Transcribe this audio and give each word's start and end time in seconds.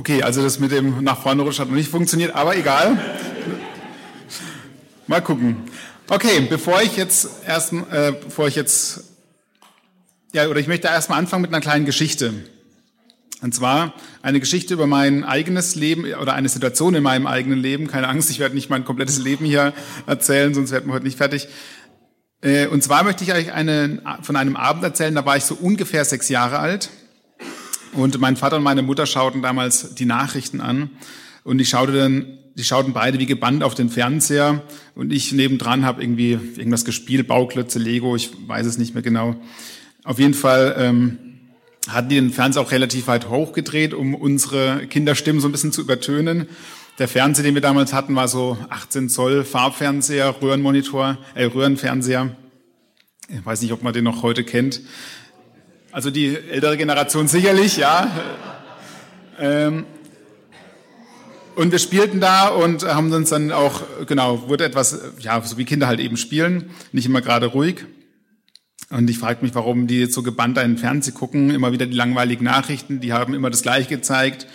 Okay, 0.00 0.22
also 0.22 0.42
das 0.42 0.58
mit 0.58 0.72
dem 0.72 1.04
nach 1.04 1.20
vorne 1.20 1.42
rutschen 1.42 1.60
hat 1.60 1.68
noch 1.68 1.76
nicht 1.76 1.90
funktioniert, 1.90 2.34
aber 2.34 2.56
egal. 2.56 2.98
Mal 5.06 5.20
gucken. 5.20 5.56
Okay, 6.08 6.46
bevor 6.48 6.80
ich 6.80 6.96
jetzt 6.96 7.28
erst, 7.46 7.74
äh, 7.74 8.14
bevor 8.24 8.48
ich 8.48 8.54
jetzt, 8.54 9.04
ja, 10.32 10.48
oder 10.48 10.58
ich 10.58 10.68
möchte 10.68 10.88
erstmal 10.88 11.18
anfangen 11.18 11.42
mit 11.42 11.52
einer 11.52 11.60
kleinen 11.60 11.84
Geschichte. 11.84 12.32
Und 13.42 13.54
zwar 13.54 13.92
eine 14.22 14.40
Geschichte 14.40 14.72
über 14.72 14.86
mein 14.86 15.22
eigenes 15.22 15.74
Leben 15.74 16.06
oder 16.14 16.32
eine 16.32 16.48
Situation 16.48 16.94
in 16.94 17.02
meinem 17.02 17.26
eigenen 17.26 17.58
Leben. 17.58 17.86
Keine 17.86 18.08
Angst, 18.08 18.30
ich 18.30 18.38
werde 18.38 18.54
nicht 18.54 18.70
mein 18.70 18.86
komplettes 18.86 19.18
Leben 19.18 19.44
hier 19.44 19.74
erzählen, 20.06 20.54
sonst 20.54 20.70
werden 20.70 20.86
wir 20.86 20.94
heute 20.94 21.04
nicht 21.04 21.18
fertig. 21.18 21.46
Äh, 22.40 22.68
und 22.68 22.82
zwar 22.82 23.04
möchte 23.04 23.22
ich 23.22 23.34
euch 23.34 23.52
eine, 23.52 24.00
von 24.22 24.36
einem 24.36 24.56
Abend 24.56 24.82
erzählen, 24.82 25.14
da 25.14 25.26
war 25.26 25.36
ich 25.36 25.44
so 25.44 25.56
ungefähr 25.56 26.06
sechs 26.06 26.30
Jahre 26.30 26.58
alt. 26.58 26.88
Und 27.92 28.20
mein 28.20 28.36
Vater 28.36 28.56
und 28.56 28.62
meine 28.62 28.82
Mutter 28.82 29.06
schauten 29.06 29.42
damals 29.42 29.94
die 29.94 30.04
Nachrichten 30.04 30.60
an 30.60 30.90
und 31.42 31.60
ich 31.60 31.68
schaute 31.68 31.92
dann, 31.92 32.38
die 32.54 32.64
schauten 32.64 32.92
beide 32.92 33.18
wie 33.18 33.26
gebannt 33.26 33.64
auf 33.64 33.74
den 33.74 33.88
Fernseher 33.88 34.62
und 34.94 35.12
ich 35.12 35.32
nebendran 35.32 35.84
habe 35.84 36.02
irgendwie 36.02 36.32
irgendwas 36.56 36.84
gespielt, 36.84 37.26
Bauklötze, 37.26 37.78
Lego, 37.78 38.14
ich 38.14 38.30
weiß 38.46 38.66
es 38.66 38.78
nicht 38.78 38.94
mehr 38.94 39.02
genau. 39.02 39.36
Auf 40.04 40.18
jeden 40.18 40.34
Fall 40.34 40.74
ähm, 40.78 41.18
hatten 41.88 42.08
die 42.08 42.16
den 42.16 42.30
Fernseher 42.30 42.62
auch 42.62 42.70
relativ 42.70 43.08
weit 43.08 43.28
hochgedreht, 43.28 43.94
um 43.94 44.14
unsere 44.14 44.86
Kinderstimmen 44.86 45.40
so 45.40 45.48
ein 45.48 45.52
bisschen 45.52 45.72
zu 45.72 45.80
übertönen. 45.80 46.46
Der 46.98 47.08
Fernseher, 47.08 47.44
den 47.44 47.54
wir 47.54 47.62
damals 47.62 47.92
hatten, 47.92 48.14
war 48.14 48.28
so 48.28 48.58
18 48.68 49.08
Zoll 49.08 49.44
Farbfernseher, 49.44 50.42
Röhrenmonitor, 50.42 51.18
äh, 51.34 51.44
Röhrenfernseher. 51.44 52.36
Ich 53.28 53.44
weiß 53.44 53.62
nicht, 53.62 53.72
ob 53.72 53.82
man 53.82 53.94
den 53.94 54.04
noch 54.04 54.22
heute 54.22 54.44
kennt. 54.44 54.80
Also 55.92 56.10
die 56.10 56.36
ältere 56.36 56.76
Generation 56.76 57.26
sicherlich, 57.26 57.76
ja. 57.76 58.08
Ähm, 59.40 59.84
und 61.56 61.72
wir 61.72 61.80
spielten 61.80 62.20
da 62.20 62.48
und 62.48 62.84
haben 62.84 63.12
uns 63.12 63.30
dann 63.30 63.50
auch, 63.50 63.82
genau, 64.06 64.48
wurde 64.48 64.64
etwas, 64.64 65.00
ja, 65.18 65.42
so 65.42 65.58
wie 65.58 65.64
Kinder 65.64 65.88
halt 65.88 65.98
eben 65.98 66.16
spielen, 66.16 66.70
nicht 66.92 67.06
immer 67.06 67.20
gerade 67.20 67.46
ruhig. 67.46 67.84
Und 68.90 69.10
ich 69.10 69.18
fragte 69.18 69.44
mich, 69.44 69.54
warum 69.54 69.88
die 69.88 70.00
jetzt 70.00 70.14
so 70.14 70.22
gebannt 70.22 70.58
einen 70.58 70.78
Fernseh 70.78 71.10
gucken, 71.10 71.50
immer 71.50 71.72
wieder 71.72 71.86
die 71.86 71.96
langweiligen 71.96 72.44
Nachrichten, 72.44 73.00
die 73.00 73.12
haben 73.12 73.34
immer 73.34 73.50
das 73.50 73.62
Gleiche 73.62 73.88
gezeigt, 73.88 74.46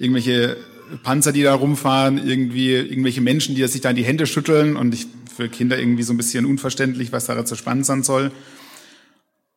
irgendwelche 0.00 0.56
Panzer, 1.04 1.30
die 1.30 1.44
da 1.44 1.54
rumfahren, 1.54 2.18
irgendwie 2.18 2.72
irgendwelche 2.72 3.20
Menschen, 3.20 3.54
die 3.54 3.66
sich 3.68 3.80
da 3.80 3.90
in 3.90 3.96
die 3.96 4.04
Hände 4.04 4.26
schütteln 4.26 4.74
und 4.74 4.92
ich, 4.92 5.06
für 5.36 5.48
Kinder 5.48 5.78
irgendwie 5.78 6.02
so 6.02 6.12
ein 6.12 6.16
bisschen 6.16 6.46
unverständlich, 6.46 7.12
was 7.12 7.26
daran 7.26 7.46
so 7.46 7.54
spannend 7.54 7.86
sein 7.86 8.02
soll. 8.02 8.32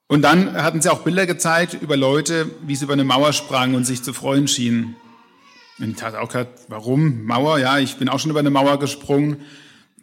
Und 0.08 0.22
dann 0.22 0.54
hatten 0.54 0.82
sie 0.82 0.92
auch 0.92 1.02
Bilder 1.02 1.26
gezeigt 1.26 1.78
über 1.82 1.98
Leute, 1.98 2.50
wie 2.66 2.76
sie 2.76 2.86
über 2.86 2.94
eine 2.94 3.04
Mauer 3.04 3.34
sprangen 3.34 3.76
und 3.76 3.86
sich 3.86 4.04
zu 4.04 4.14
freuen 4.14 4.48
schienen. 4.48 4.96
Und 5.80 5.98
ich 5.98 6.04
hatte 6.04 6.22
auch 6.22 6.30
gedacht, 6.30 6.50
warum 6.68 7.26
Mauer? 7.26 7.60
Ja, 7.60 7.80
ich 7.80 7.98
bin 7.98 8.10
auch 8.10 8.20
schon 8.20 8.32
über 8.32 8.40
eine 8.40 8.50
Mauer 8.50 8.80
gesprungen. 8.80 9.38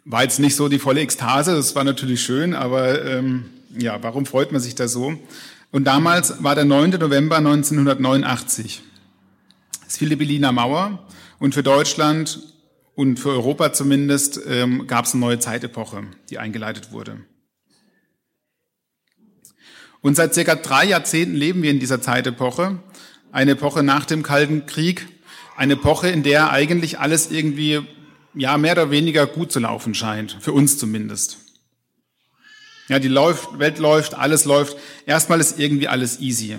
War 0.03 0.23
jetzt 0.23 0.39
nicht 0.39 0.55
so 0.55 0.67
die 0.67 0.79
volle 0.79 1.01
Ekstase, 1.01 1.55
das 1.55 1.75
war 1.75 1.83
natürlich 1.83 2.23
schön, 2.23 2.55
aber 2.55 3.05
ähm, 3.05 3.45
ja, 3.77 4.01
warum 4.01 4.25
freut 4.25 4.51
man 4.51 4.59
sich 4.59 4.75
da 4.75 4.87
so? 4.87 5.13
Und 5.71 5.85
damals 5.85 6.43
war 6.43 6.55
der 6.55 6.65
9. 6.65 6.91
November 6.91 7.37
1989. 7.37 8.81
Es 9.87 9.97
fiel 9.97 10.09
die 10.09 10.15
Berliner 10.15 10.51
Mauer 10.51 11.07
und 11.39 11.53
für 11.53 11.63
Deutschland 11.63 12.39
und 12.95 13.19
für 13.19 13.29
Europa 13.29 13.71
zumindest 13.71 14.41
ähm, 14.47 14.87
gab 14.87 15.05
es 15.05 15.13
eine 15.13 15.21
neue 15.21 15.39
Zeitepoche, 15.39 16.03
die 16.29 16.39
eingeleitet 16.39 16.91
wurde. 16.91 17.17
Und 20.01 20.15
seit 20.15 20.33
circa 20.33 20.55
drei 20.55 20.85
Jahrzehnten 20.85 21.35
leben 21.35 21.61
wir 21.61 21.71
in 21.71 21.79
dieser 21.79 22.01
Zeitepoche, 22.01 22.79
eine 23.31 23.51
Epoche 23.51 23.83
nach 23.83 24.05
dem 24.05 24.23
Kalten 24.23 24.65
Krieg, 24.65 25.07
eine 25.55 25.73
Epoche, 25.73 26.09
in 26.09 26.23
der 26.23 26.51
eigentlich 26.51 26.99
alles 26.99 27.31
irgendwie 27.31 27.81
ja 28.33 28.57
mehr 28.57 28.73
oder 28.73 28.91
weniger 28.91 29.27
gut 29.27 29.51
zu 29.51 29.59
laufen 29.59 29.93
scheint, 29.93 30.37
für 30.39 30.53
uns 30.53 30.77
zumindest. 30.77 31.37
Ja, 32.87 32.99
die 32.99 33.07
läuft, 33.07 33.59
Welt 33.59 33.79
läuft, 33.79 34.15
alles 34.15 34.45
läuft. 34.45 34.75
Erstmal 35.05 35.39
ist 35.39 35.59
irgendwie 35.59 35.87
alles 35.87 36.19
easy. 36.19 36.57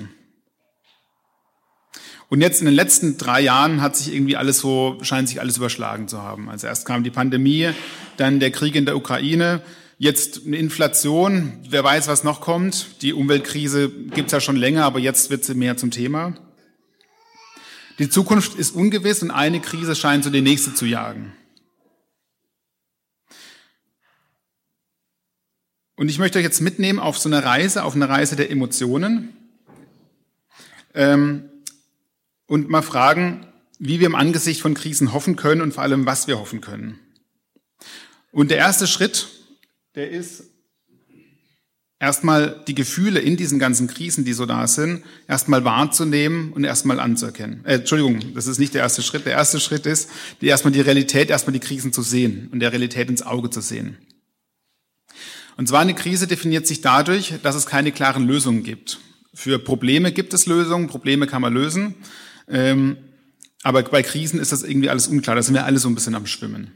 Und 2.29 2.41
jetzt 2.41 2.61
in 2.61 2.67
den 2.67 2.75
letzten 2.75 3.19
drei 3.19 3.43
Jahren 3.43 3.83
hat 3.83 3.97
sich 3.97 4.15
irgendwie 4.15 4.37
alles 4.37 4.59
so, 4.59 4.97
scheint 5.03 5.29
sich 5.29 5.41
alles 5.41 5.59
überschlagen 5.59 6.09
zu 6.09 6.23
haben. 6.23 6.49
Also 6.49 6.67
erst 6.67 6.87
kam 6.87 7.05
die 7.05 7.11
Pandemie, 7.11 7.71
dann 8.17 8.41
der 8.41 8.51
Krieg 8.51 8.75
in 8.75 8.87
der 8.87 8.97
Ukraine, 8.97 9.61
Jetzt 9.99 10.47
eine 10.47 10.57
Inflation, 10.57 11.61
wer 11.69 11.85
weiß, 11.85 12.09
was 12.09 12.25
noch 12.25 12.41
kommt. 12.41 13.03
Die 13.03 13.13
Umweltkrise 13.13 13.89
gibt's 13.91 14.33
ja 14.33 14.41
schon 14.41 14.57
länger, 14.57 14.85
aber 14.85 14.99
jetzt 14.99 15.31
wird 15.31 15.45
sie 15.45 15.55
mehr 15.55 15.77
zum 15.77 15.91
Thema. 15.91 16.35
Die 17.99 18.09
Zukunft 18.09 18.55
ist 18.55 18.75
ungewiss 18.75 19.23
und 19.23 19.31
eine 19.31 19.61
Krise 19.61 19.95
scheint 19.95 20.25
so 20.25 20.31
die 20.31 20.41
nächste 20.41 20.75
zu 20.75 20.87
jagen. 20.87 21.33
Und 25.97 26.09
ich 26.09 26.19
möchte 26.19 26.39
euch 26.39 26.45
jetzt 26.45 26.61
mitnehmen 26.61 26.99
auf 26.99 27.19
so 27.19 27.29
eine 27.29 27.45
Reise, 27.45 27.85
auf 27.85 27.95
eine 27.95 28.09
Reise 28.09 28.35
der 28.35 28.51
Emotionen 28.51 29.37
ähm, 30.95 31.49
und 32.47 32.69
mal 32.69 32.83
fragen, 32.83 33.47
wie 33.79 34.01
wir 34.01 34.07
im 34.07 34.15
Angesicht 34.15 34.63
von 34.63 34.75
Krisen 34.75 35.13
hoffen 35.13 35.37
können 35.37 35.61
und 35.61 35.75
vor 35.75 35.83
allem, 35.83 36.07
was 36.07 36.27
wir 36.27 36.39
hoffen 36.39 36.61
können. 36.61 36.99
Und 38.33 38.51
der 38.51 38.59
erste 38.59 38.87
Schritt, 38.87 39.29
der 39.95 40.11
ist 40.11 40.45
erstmal 42.03 42.63
die 42.67 42.75
Gefühle 42.75 43.21
in 43.21 43.37
diesen 43.37 43.61
ganzen 43.61 43.87
Krisen, 43.87 44.25
die 44.25 44.33
so 44.33 44.45
da 44.45 44.67
sind, 44.67 45.05
erstmal 45.29 45.65
wahrzunehmen 45.65 46.53
und 46.53 46.65
erstmal 46.65 46.99
anzuerkennen. 46.99 47.65
Äh, 47.65 47.77
Entschuldigung, 47.77 48.35
das 48.35 48.49
ist 48.49 48.59
nicht 48.59 48.75
der 48.75 48.83
erste 48.83 49.03
Schritt. 49.03 49.25
Der 49.25 49.35
erste 49.35 49.61
Schritt 49.61 49.87
ist, 49.87 50.11
die 50.41 50.49
erstmal 50.49 50.73
die 50.73 50.81
Realität, 50.81 51.31
erstmal 51.31 51.53
die 51.53 51.61
Krisen 51.61 51.93
zu 51.93 52.03
sehen 52.03 52.49
und 52.53 52.61
der 52.61 52.73
Realität 52.73 53.09
ins 53.09 53.23
Auge 53.23 53.51
zu 53.51 53.61
sehen. 53.61 53.99
Und 55.57 55.69
zwar 55.69 55.81
eine 55.81 55.95
Krise 55.95 56.27
definiert 56.27 56.67
sich 56.67 56.81
dadurch, 56.81 57.35
dass 57.43 57.55
es 57.55 57.67
keine 57.67 57.93
klaren 57.93 58.27
Lösungen 58.27 58.65
gibt. 58.65 58.99
Für 59.35 59.59
Probleme 59.59 60.11
gibt 60.11 60.35
es 60.35 60.47
Lösungen, 60.47 60.89
Probleme 60.89 61.27
kann 61.27 61.43
man 61.43 61.53
lösen. 61.53 61.95
Ähm, 62.49 62.97
aber 63.63 63.83
bei 63.85 64.03
Krisen 64.03 64.41
ist 64.41 64.51
das 64.51 64.65
irgendwie 64.65 64.91
alles 64.91 65.07
unklar. 65.07 65.37
Da 65.37 65.43
sind 65.43 65.55
wir 65.55 65.65
alle 65.65 65.79
so 65.79 65.89
ein 65.89 65.95
bisschen 65.95 66.17
am 66.17 66.27
Schwimmen. 66.27 66.73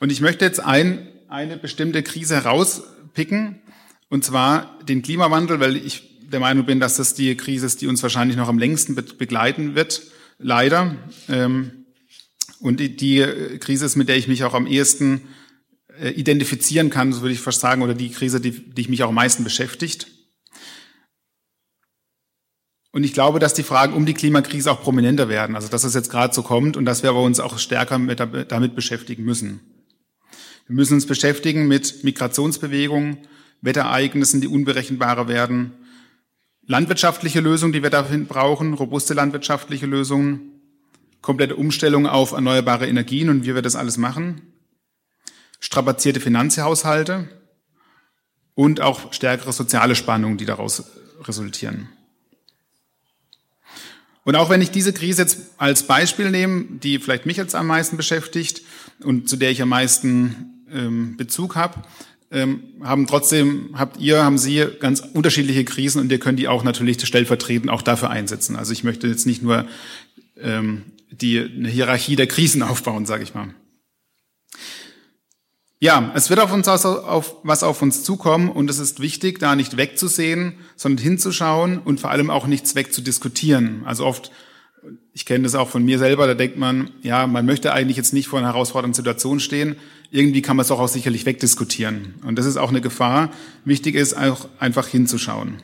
Und 0.00 0.10
ich 0.10 0.20
möchte 0.20 0.44
jetzt 0.44 0.60
ein 0.60 1.08
eine 1.28 1.56
bestimmte 1.56 2.02
Krise 2.02 2.36
herauspicken, 2.36 3.60
und 4.08 4.24
zwar 4.24 4.78
den 4.84 5.02
Klimawandel, 5.02 5.60
weil 5.60 5.76
ich 5.76 6.20
der 6.28 6.40
Meinung 6.40 6.66
bin, 6.66 6.80
dass 6.80 6.96
das 6.96 7.14
die 7.14 7.36
Krise 7.36 7.66
ist, 7.66 7.80
die 7.80 7.86
uns 7.86 8.02
wahrscheinlich 8.02 8.36
noch 8.36 8.48
am 8.48 8.58
längsten 8.58 8.94
begleiten 8.94 9.74
wird, 9.74 10.02
leider. 10.38 10.96
Ähm, 11.28 11.86
und 12.60 12.80
die 12.80 13.58
Krise 13.60 13.86
ist, 13.86 13.96
mit 13.96 14.08
der 14.08 14.16
ich 14.16 14.28
mich 14.28 14.44
auch 14.44 14.54
am 14.54 14.66
ehesten 14.66 15.22
äh, 16.00 16.10
identifizieren 16.10 16.90
kann, 16.90 17.12
so 17.12 17.22
würde 17.22 17.34
ich 17.34 17.40
fast 17.40 17.60
sagen, 17.60 17.82
oder 17.82 17.94
die 17.94 18.10
Krise, 18.10 18.40
die, 18.40 18.50
die 18.50 18.88
mich 18.88 19.02
auch 19.02 19.08
am 19.08 19.14
meisten 19.14 19.44
beschäftigt. 19.44 20.08
Und 22.92 23.04
ich 23.04 23.12
glaube, 23.12 23.38
dass 23.40 23.52
die 23.52 23.62
Fragen 23.62 23.92
um 23.92 24.06
die 24.06 24.14
Klimakrise 24.14 24.72
auch 24.72 24.82
prominenter 24.82 25.28
werden, 25.28 25.54
also 25.54 25.68
dass 25.68 25.84
es 25.84 25.92
jetzt 25.92 26.10
gerade 26.10 26.34
so 26.34 26.42
kommt 26.42 26.78
und 26.78 26.86
dass 26.86 27.02
wir 27.02 27.10
aber 27.10 27.22
uns 27.22 27.40
auch 27.40 27.58
stärker 27.58 27.98
mit, 27.98 28.20
damit 28.48 28.74
beschäftigen 28.74 29.22
müssen. 29.22 29.75
Wir 30.66 30.74
müssen 30.74 30.94
uns 30.94 31.06
beschäftigen 31.06 31.68
mit 31.68 32.02
Migrationsbewegungen, 32.02 33.18
Wetterereignissen, 33.60 34.40
die 34.40 34.48
unberechenbarer 34.48 35.28
werden, 35.28 35.72
landwirtschaftliche 36.66 37.40
Lösungen, 37.40 37.72
die 37.72 37.82
wir 37.82 37.90
dafür 37.90 38.18
brauchen, 38.18 38.74
robuste 38.74 39.14
landwirtschaftliche 39.14 39.86
Lösungen, 39.86 40.60
komplette 41.22 41.56
Umstellung 41.56 42.06
auf 42.06 42.32
erneuerbare 42.32 42.86
Energien 42.86 43.28
und 43.28 43.44
wie 43.44 43.54
wir 43.54 43.62
das 43.62 43.76
alles 43.76 43.96
machen, 43.96 44.42
strapazierte 45.60 46.20
Finanzhaushalte 46.20 47.28
und 48.54 48.80
auch 48.80 49.12
stärkere 49.12 49.52
soziale 49.52 49.94
Spannungen, 49.94 50.38
die 50.38 50.44
daraus 50.44 50.84
resultieren. 51.22 51.88
Und 54.24 54.34
auch 54.34 54.50
wenn 54.50 54.60
ich 54.60 54.72
diese 54.72 54.92
Krise 54.92 55.22
jetzt 55.22 55.38
als 55.56 55.84
Beispiel 55.84 56.32
nehme, 56.32 56.64
die 56.64 56.98
vielleicht 56.98 57.26
mich 57.26 57.36
jetzt 57.36 57.54
am 57.54 57.68
meisten 57.68 57.96
beschäftigt 57.96 58.62
und 59.04 59.28
zu 59.28 59.36
der 59.36 59.52
ich 59.52 59.62
am 59.62 59.68
meisten 59.68 60.55
ähm, 60.72 61.16
Bezug 61.16 61.56
habe, 61.56 61.82
ähm, 62.30 62.62
haben 62.82 63.06
trotzdem, 63.06 63.70
habt 63.74 64.00
ihr, 64.00 64.24
haben 64.24 64.38
Sie 64.38 64.66
ganz 64.80 65.00
unterschiedliche 65.00 65.64
Krisen 65.64 66.00
und 66.00 66.10
ihr 66.10 66.18
könnt 66.18 66.38
die 66.38 66.48
auch 66.48 66.64
natürlich 66.64 67.04
stellvertretend 67.06 67.70
auch 67.70 67.82
dafür 67.82 68.10
einsetzen. 68.10 68.56
Also 68.56 68.72
ich 68.72 68.84
möchte 68.84 69.06
jetzt 69.06 69.26
nicht 69.26 69.42
nur 69.42 69.66
ähm, 70.36 70.82
die 71.10 71.38
eine 71.38 71.68
Hierarchie 71.68 72.16
der 72.16 72.26
Krisen 72.26 72.62
aufbauen, 72.64 73.06
sage 73.06 73.22
ich 73.22 73.34
mal. 73.34 73.54
Ja, 75.78 76.10
es 76.14 76.30
wird 76.30 76.40
auf 76.40 76.52
uns 76.52 76.68
auf, 76.68 76.84
auf, 76.84 77.36
was 77.42 77.62
auf 77.62 77.82
uns 77.82 78.02
zukommen 78.02 78.48
und 78.48 78.70
es 78.70 78.78
ist 78.78 78.98
wichtig, 78.98 79.38
da 79.38 79.54
nicht 79.54 79.76
wegzusehen, 79.76 80.54
sondern 80.74 81.04
hinzuschauen 81.04 81.78
und 81.78 82.00
vor 82.00 82.10
allem 82.10 82.30
auch 82.30 82.46
nichts 82.46 82.74
wegzudiskutieren. 82.74 83.82
Also 83.84 84.06
oft 84.06 84.32
ich 85.12 85.24
kenne 85.24 85.44
das 85.44 85.54
auch 85.54 85.68
von 85.68 85.84
mir 85.84 85.98
selber, 85.98 86.26
da 86.26 86.34
denkt 86.34 86.58
man, 86.58 86.90
ja, 87.02 87.26
man 87.26 87.46
möchte 87.46 87.72
eigentlich 87.72 87.96
jetzt 87.96 88.12
nicht 88.12 88.28
vor 88.28 88.38
einer 88.38 88.48
herausfordernden 88.48 88.94
Situation 88.94 89.40
stehen. 89.40 89.76
Irgendwie 90.10 90.42
kann 90.42 90.56
man 90.56 90.62
es 90.62 90.68
doch 90.68 90.78
auch 90.78 90.88
sicherlich 90.88 91.26
wegdiskutieren. 91.26 92.14
Und 92.24 92.36
das 92.36 92.46
ist 92.46 92.56
auch 92.56 92.70
eine 92.70 92.80
Gefahr. 92.80 93.30
Wichtig 93.64 93.94
ist 93.94 94.16
auch 94.16 94.48
einfach 94.58 94.86
hinzuschauen. 94.86 95.56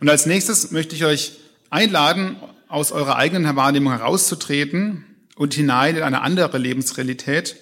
Und 0.00 0.08
als 0.08 0.26
nächstes 0.26 0.70
möchte 0.70 0.94
ich 0.94 1.04
euch 1.04 1.32
einladen, 1.70 2.36
aus 2.68 2.90
eurer 2.90 3.16
eigenen 3.16 3.54
Wahrnehmung 3.54 3.92
herauszutreten 3.92 5.04
und 5.36 5.52
hinein 5.52 5.96
in 5.96 6.02
eine 6.02 6.22
andere 6.22 6.56
Lebensrealität, 6.56 7.56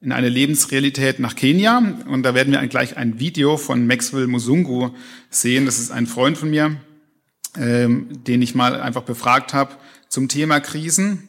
in 0.00 0.10
eine 0.10 0.28
Lebensrealität 0.28 1.20
nach 1.20 1.36
Kenia. 1.36 1.78
Und 2.06 2.24
da 2.24 2.34
werden 2.34 2.52
wir 2.52 2.66
gleich 2.66 2.96
ein 2.96 3.20
Video 3.20 3.56
von 3.56 3.86
Maxwell 3.86 4.26
Musungu 4.26 4.90
sehen. 5.30 5.66
Das 5.66 5.78
ist 5.78 5.92
ein 5.92 6.06
Freund 6.06 6.36
von 6.36 6.50
mir, 6.50 6.76
ähm, 7.56 8.08
den 8.24 8.42
ich 8.42 8.54
mal 8.54 8.80
einfach 8.80 9.02
befragt 9.02 9.54
habe 9.54 9.76
zum 10.08 10.28
Thema 10.28 10.58
Krisen. 10.58 11.28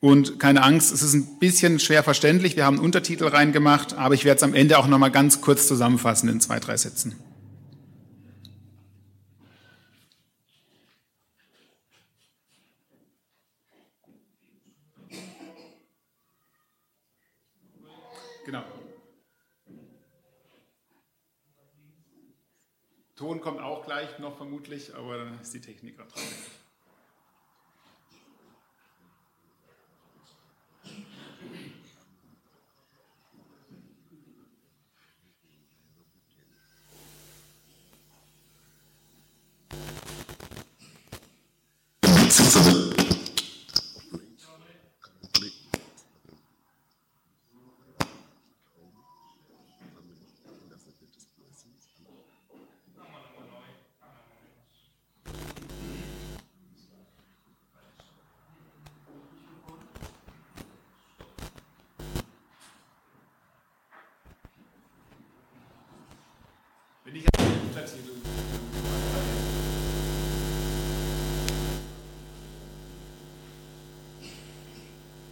Und 0.00 0.38
keine 0.38 0.62
Angst, 0.62 0.92
es 0.92 1.02
ist 1.02 1.14
ein 1.14 1.38
bisschen 1.40 1.80
schwer 1.80 2.04
verständlich. 2.04 2.54
Wir 2.54 2.64
haben 2.64 2.78
Untertitel 2.78 3.26
reingemacht, 3.26 3.94
aber 3.94 4.14
ich 4.14 4.24
werde 4.24 4.36
es 4.36 4.42
am 4.44 4.54
Ende 4.54 4.78
auch 4.78 4.86
noch 4.86 4.98
mal 4.98 5.10
ganz 5.10 5.40
kurz 5.40 5.66
zusammenfassen 5.66 6.28
in 6.28 6.40
zwei, 6.40 6.60
drei 6.60 6.76
Sätzen. 6.76 7.16
Genau. 18.46 18.62
Ton 23.16 23.40
kommt 23.40 23.60
auch 23.60 23.84
gleich 23.84 24.20
noch 24.20 24.36
vermutlich, 24.36 24.94
aber 24.94 25.18
dann 25.18 25.40
ist 25.40 25.52
die 25.52 25.60
Technik 25.60 25.96
gerade 25.96 26.10
dran. 26.12 26.22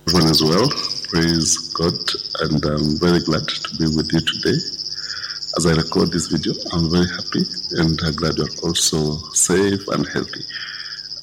Everyone 0.08 0.32
well. 0.43 0.69
Praise 1.08 1.73
God, 1.75 1.94
and 2.41 2.64
I'm 2.64 2.99
very 2.99 3.20
glad 3.20 3.47
to 3.47 3.76
be 3.79 3.87
with 3.97 4.12
you 4.12 4.20
today. 4.20 4.58
As 5.56 5.67
I 5.67 5.73
record 5.73 6.12
this 6.12 6.26
video, 6.29 6.53
I'm 6.73 6.91
very 6.91 7.06
happy 7.06 7.44
and 7.79 7.99
I'm 8.05 8.14
glad 8.14 8.37
you're 8.37 8.49
also 8.62 9.17
safe 9.32 9.87
and 9.88 10.06
healthy. 10.09 10.44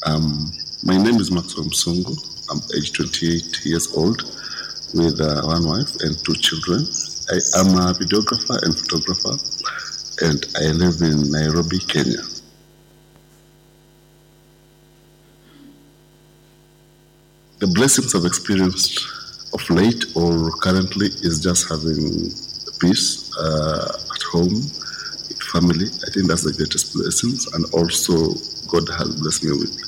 Um, 0.05 0.51
my 0.83 0.97
name 0.97 1.19
is 1.19 1.31
Maxwell 1.31 1.65
Msungu. 1.65 2.17
I'm 2.49 2.61
age 2.75 2.93
28 2.93 3.65
years 3.65 3.87
old 3.95 4.23
with 4.93 5.21
uh, 5.21 5.41
one 5.43 5.65
wife 5.65 5.95
and 6.01 6.17
two 6.23 6.33
children. 6.35 6.85
I 7.29 7.37
am 7.61 7.77
a 7.77 7.93
videographer 7.93 8.57
and 8.63 8.75
photographer, 8.77 9.37
and 10.21 10.45
I 10.57 10.71
live 10.71 11.01
in 11.01 11.31
Nairobi, 11.31 11.79
Kenya. 11.79 12.21
The 17.59 17.67
blessings 17.67 18.13
I've 18.13 18.25
experienced 18.25 18.99
of 19.53 19.69
late 19.69 20.05
or 20.15 20.51
currently 20.61 21.07
is 21.07 21.39
just 21.41 21.69
having 21.69 22.29
peace 22.79 23.31
uh, 23.37 23.97
at 24.15 24.21
home, 24.23 24.53
with 24.53 25.41
family. 25.51 25.85
I 25.85 26.11
think 26.11 26.27
that's 26.27 26.43
the 26.43 26.53
greatest 26.53 26.93
blessings, 26.93 27.47
and 27.53 27.65
also 27.73 28.33
God 28.67 28.89
has 28.97 29.15
blessed 29.15 29.43
me 29.45 29.51
with 29.51 29.79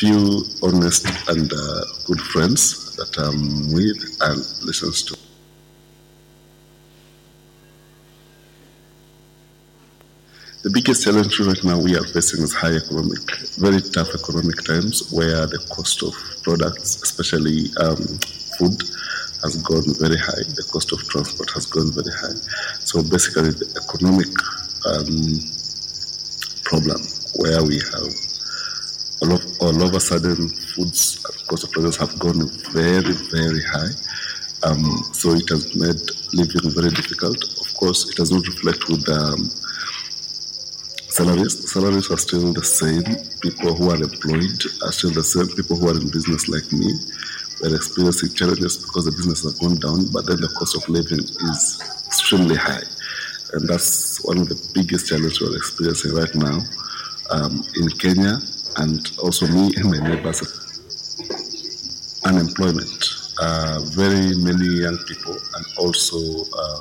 few 0.00 0.46
honest 0.62 1.04
and 1.28 1.52
uh, 1.52 1.84
good 2.06 2.20
friends 2.20 2.96
that 2.96 3.18
I'm 3.18 3.70
with 3.72 4.16
and 4.22 4.38
listens 4.64 5.02
to. 5.02 5.29
The 10.70 10.78
biggest 10.78 11.02
challenge 11.02 11.40
right 11.40 11.64
now 11.64 11.78
we 11.82 11.98
are 11.98 12.06
facing 12.14 12.44
is 12.46 12.54
high 12.54 12.76
economic, 12.78 13.26
very 13.58 13.82
tough 13.82 14.14
economic 14.14 14.62
times 14.62 15.10
where 15.10 15.42
the 15.44 15.58
cost 15.66 16.00
of 16.06 16.14
products, 16.46 17.02
especially 17.02 17.74
um, 17.82 17.98
food, 18.54 18.78
has 19.42 19.58
gone 19.66 19.82
very 19.98 20.14
high. 20.14 20.46
The 20.54 20.62
cost 20.70 20.92
of 20.92 21.02
transport 21.10 21.50
has 21.58 21.66
gone 21.66 21.90
very 21.90 22.14
high. 22.14 22.38
So 22.86 23.02
basically, 23.02 23.50
the 23.50 23.66
economic 23.82 24.30
um, 24.86 25.42
problem 26.62 27.02
where 27.42 27.66
we 27.66 27.82
have 27.90 28.14
all 29.26 29.34
of, 29.34 29.42
all 29.58 29.82
of 29.82 29.90
a 29.90 29.98
sudden 29.98 30.54
foods 30.70 31.18
cost 31.50 31.66
of 31.66 31.74
products 31.74 31.98
have 31.98 32.14
gone 32.22 32.46
very, 32.70 33.18
very 33.34 33.64
high. 33.74 33.90
Um, 34.62 35.02
so 35.18 35.34
it 35.34 35.50
has 35.50 35.74
made 35.74 35.98
living 36.30 36.70
very 36.70 36.94
difficult. 36.94 37.42
Of 37.58 37.74
course, 37.74 38.06
it 38.06 38.14
does 38.14 38.30
not 38.30 38.46
reflect 38.46 38.86
with 38.86 39.02
um, 39.10 39.50
salaries. 41.20 41.70
Salaries 41.70 42.10
are 42.10 42.16
still 42.16 42.52
the 42.52 42.64
same. 42.64 43.04
People 43.44 43.76
who 43.76 43.90
are 43.90 44.00
employed 44.00 44.60
are 44.84 44.92
still 44.92 45.12
the 45.12 45.22
same. 45.22 45.48
People 45.54 45.76
who 45.76 45.88
are 45.88 45.98
in 46.00 46.08
business 46.08 46.48
like 46.48 46.64
me 46.72 46.88
are 47.64 47.74
experiencing 47.76 48.32
challenges 48.32 48.78
because 48.78 49.04
the 49.04 49.12
business 49.12 49.42
has 49.44 49.54
gone 49.60 49.76
down, 49.76 50.08
but 50.12 50.24
then 50.24 50.40
the 50.40 50.48
cost 50.56 50.76
of 50.76 50.88
living 50.88 51.20
is 51.20 51.62
extremely 52.08 52.56
high. 52.56 52.84
And 53.52 53.68
that's 53.68 54.24
one 54.24 54.38
of 54.38 54.48
the 54.48 54.56
biggest 54.72 55.08
challenges 55.08 55.40
we're 55.40 55.56
experiencing 55.56 56.14
right 56.16 56.34
now 56.34 56.56
um, 57.30 57.60
in 57.76 57.88
Kenya 58.00 58.40
and 58.80 59.04
also 59.20 59.44
me 59.48 59.76
and 59.76 59.92
my 59.92 60.00
neighbors. 60.00 60.40
Unemployment. 62.24 63.02
Uh, 63.42 63.80
very 63.92 64.36
many 64.36 64.84
young 64.84 64.96
people 65.08 65.32
and 65.32 65.64
also 65.78 66.16
uh, 66.52 66.80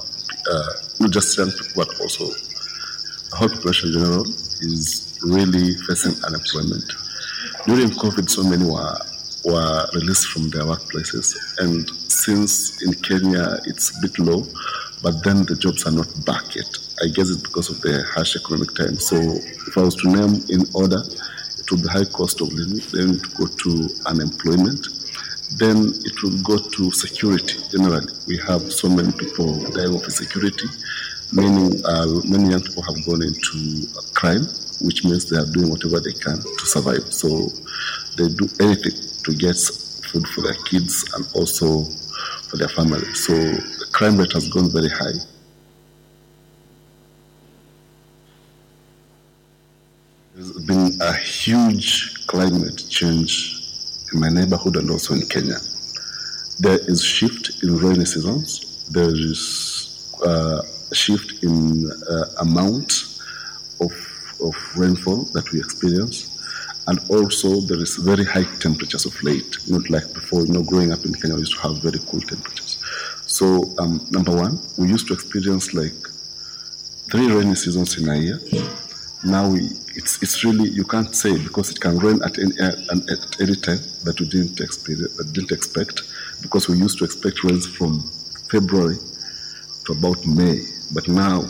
uh, 0.52 0.72
not 1.00 1.12
just 1.12 1.38
young 1.38 1.52
people 1.52 1.84
but 1.84 1.90
also 2.02 2.28
population 3.48 3.90
in 3.90 3.94
general 4.00 4.26
is 4.62 5.18
really 5.24 5.74
facing 5.88 6.14
unemployment. 6.26 6.84
During 7.66 7.90
COVID, 7.90 8.30
so 8.30 8.44
many 8.44 8.66
were, 8.66 9.00
were 9.46 9.88
released 9.94 10.28
from 10.28 10.50
their 10.50 10.64
workplaces. 10.64 11.36
And 11.60 11.90
since 12.12 12.82
in 12.84 12.94
Kenya 12.94 13.58
it's 13.66 13.98
a 13.98 14.02
bit 14.02 14.20
low, 14.20 14.46
but 15.02 15.24
then 15.24 15.46
the 15.46 15.56
jobs 15.56 15.86
are 15.86 15.92
not 15.92 16.10
back 16.26 16.56
yet. 16.56 16.68
I 17.02 17.08
guess 17.08 17.30
it's 17.30 17.42
because 17.42 17.70
of 17.70 17.80
the 17.80 18.04
harsh 18.14 18.36
economic 18.36 18.76
times. 18.76 19.08
So 19.08 19.16
if 19.16 19.78
I 19.78 19.84
was 19.84 19.96
to 19.96 20.10
name 20.10 20.44
in 20.50 20.66
order, 20.74 21.02
it 21.58 21.72
would 21.72 21.84
be 21.84 21.88
high 21.88 22.06
cost 22.06 22.42
of 22.42 22.52
living, 22.52 22.84
then 22.92 23.16
it 23.16 23.24
would 23.24 23.36
go 23.36 23.46
to 23.48 23.90
unemployment, 24.06 24.84
then 25.58 25.94
it 26.04 26.24
would 26.24 26.44
go 26.44 26.58
to 26.58 26.92
security 26.92 27.58
generally. 27.72 28.12
We 28.28 28.38
have 28.40 28.74
so 28.74 28.90
many 28.90 29.14
people 29.14 29.64
dying 29.72 29.96
of 29.96 30.04
insecurity 30.04 30.68
many 31.32 31.82
uh, 31.84 32.08
many 32.26 32.50
young 32.50 32.62
people 32.62 32.84
have 32.84 33.06
gone 33.06 33.22
into 33.22 33.88
crime, 34.14 34.44
which 34.82 35.04
means 35.04 35.30
they 35.30 35.38
are 35.38 35.46
doing 35.46 35.70
whatever 35.70 36.00
they 36.00 36.14
can 36.14 36.38
to 36.42 36.66
survive. 36.66 37.14
So 37.14 37.48
they 38.18 38.28
do 38.30 38.48
anything 38.60 38.98
to 39.24 39.34
get 39.36 39.56
food 40.12 40.28
for 40.28 40.42
their 40.42 40.56
kids 40.66 41.06
and 41.16 41.28
also 41.36 41.84
for 42.50 42.58
their 42.58 42.68
family. 42.70 43.06
So 43.14 43.34
the 43.34 43.86
crime 43.92 44.18
rate 44.18 44.34
has 44.34 44.50
gone 44.50 44.72
very 44.72 44.90
high. 44.90 45.20
There's 50.34 50.52
been 50.66 50.92
a 51.02 51.14
huge 51.14 52.28
climate 52.28 52.84
change 52.90 53.60
in 54.14 54.20
my 54.20 54.30
neighborhood 54.30 54.78
and 54.78 54.90
also 54.90 55.14
in 55.14 55.22
Kenya. 55.28 55.58
There 56.60 56.80
is 56.88 57.04
shift 57.04 57.64
in 57.64 57.78
rainy 57.78 58.06
seasons. 58.06 58.88
There 58.90 59.14
is 59.14 60.16
uh, 60.26 60.62
shift 60.94 61.44
in 61.44 61.92
uh, 61.92 62.26
amount 62.42 63.20
of, 63.82 63.92
of 64.42 64.56
rainfall 64.78 65.24
that 65.34 65.52
we 65.52 65.60
experience. 65.60 66.36
And 66.88 67.00
also, 67.10 67.62
there 67.62 67.80
is 67.80 67.98
very 67.98 68.26
high 68.26 68.46
temperatures 68.60 69.06
of 69.06 69.22
late, 69.22 69.58
not 69.68 69.90
like 69.90 70.12
before. 70.14 70.46
You 70.46 70.54
know, 70.54 70.64
growing 70.64 70.92
up 70.92 71.06
in 71.06 71.14
Kenya, 71.14 71.36
we 71.36 71.42
used 71.42 71.54
to 71.54 71.62
have 71.62 71.84
very 71.84 72.00
cool 72.08 72.22
temperatures. 72.22 72.80
So, 73.28 73.76
um, 73.78 74.06
number 74.10 74.36
one, 74.36 74.60
we 74.78 74.88
used 74.88 75.08
to 75.08 75.14
experience 75.14 75.74
like 75.76 75.94
three 77.12 77.32
rainy 77.32 77.56
seasons 77.56 77.98
in 78.00 78.10
a 78.10 78.16
year. 78.16 78.40
Now 79.24 79.50
we, 79.50 79.70
it's 79.96 80.22
it's 80.24 80.44
really 80.44 80.70
you 80.70 80.86
can't 80.86 81.14
say 81.14 81.38
because 81.38 81.70
it 81.72 81.80
can 81.80 82.00
rain 82.00 82.24
at 82.24 82.40
any 82.40 82.58
at 82.60 83.42
any 83.42 83.56
time 83.56 83.82
that 84.06 84.16
we 84.20 84.28
didn't 84.28 84.60
experience, 84.62 85.14
didn't 85.32 85.52
expect 85.52 86.04
because 86.42 86.70
we 86.70 86.78
used 86.78 86.98
to 87.00 87.04
expect 87.06 87.44
rains 87.44 87.68
from 87.68 88.02
February 88.50 88.98
to 89.86 89.92
about 89.92 90.26
May 90.26 90.64
but 90.94 91.08
now 91.08 91.42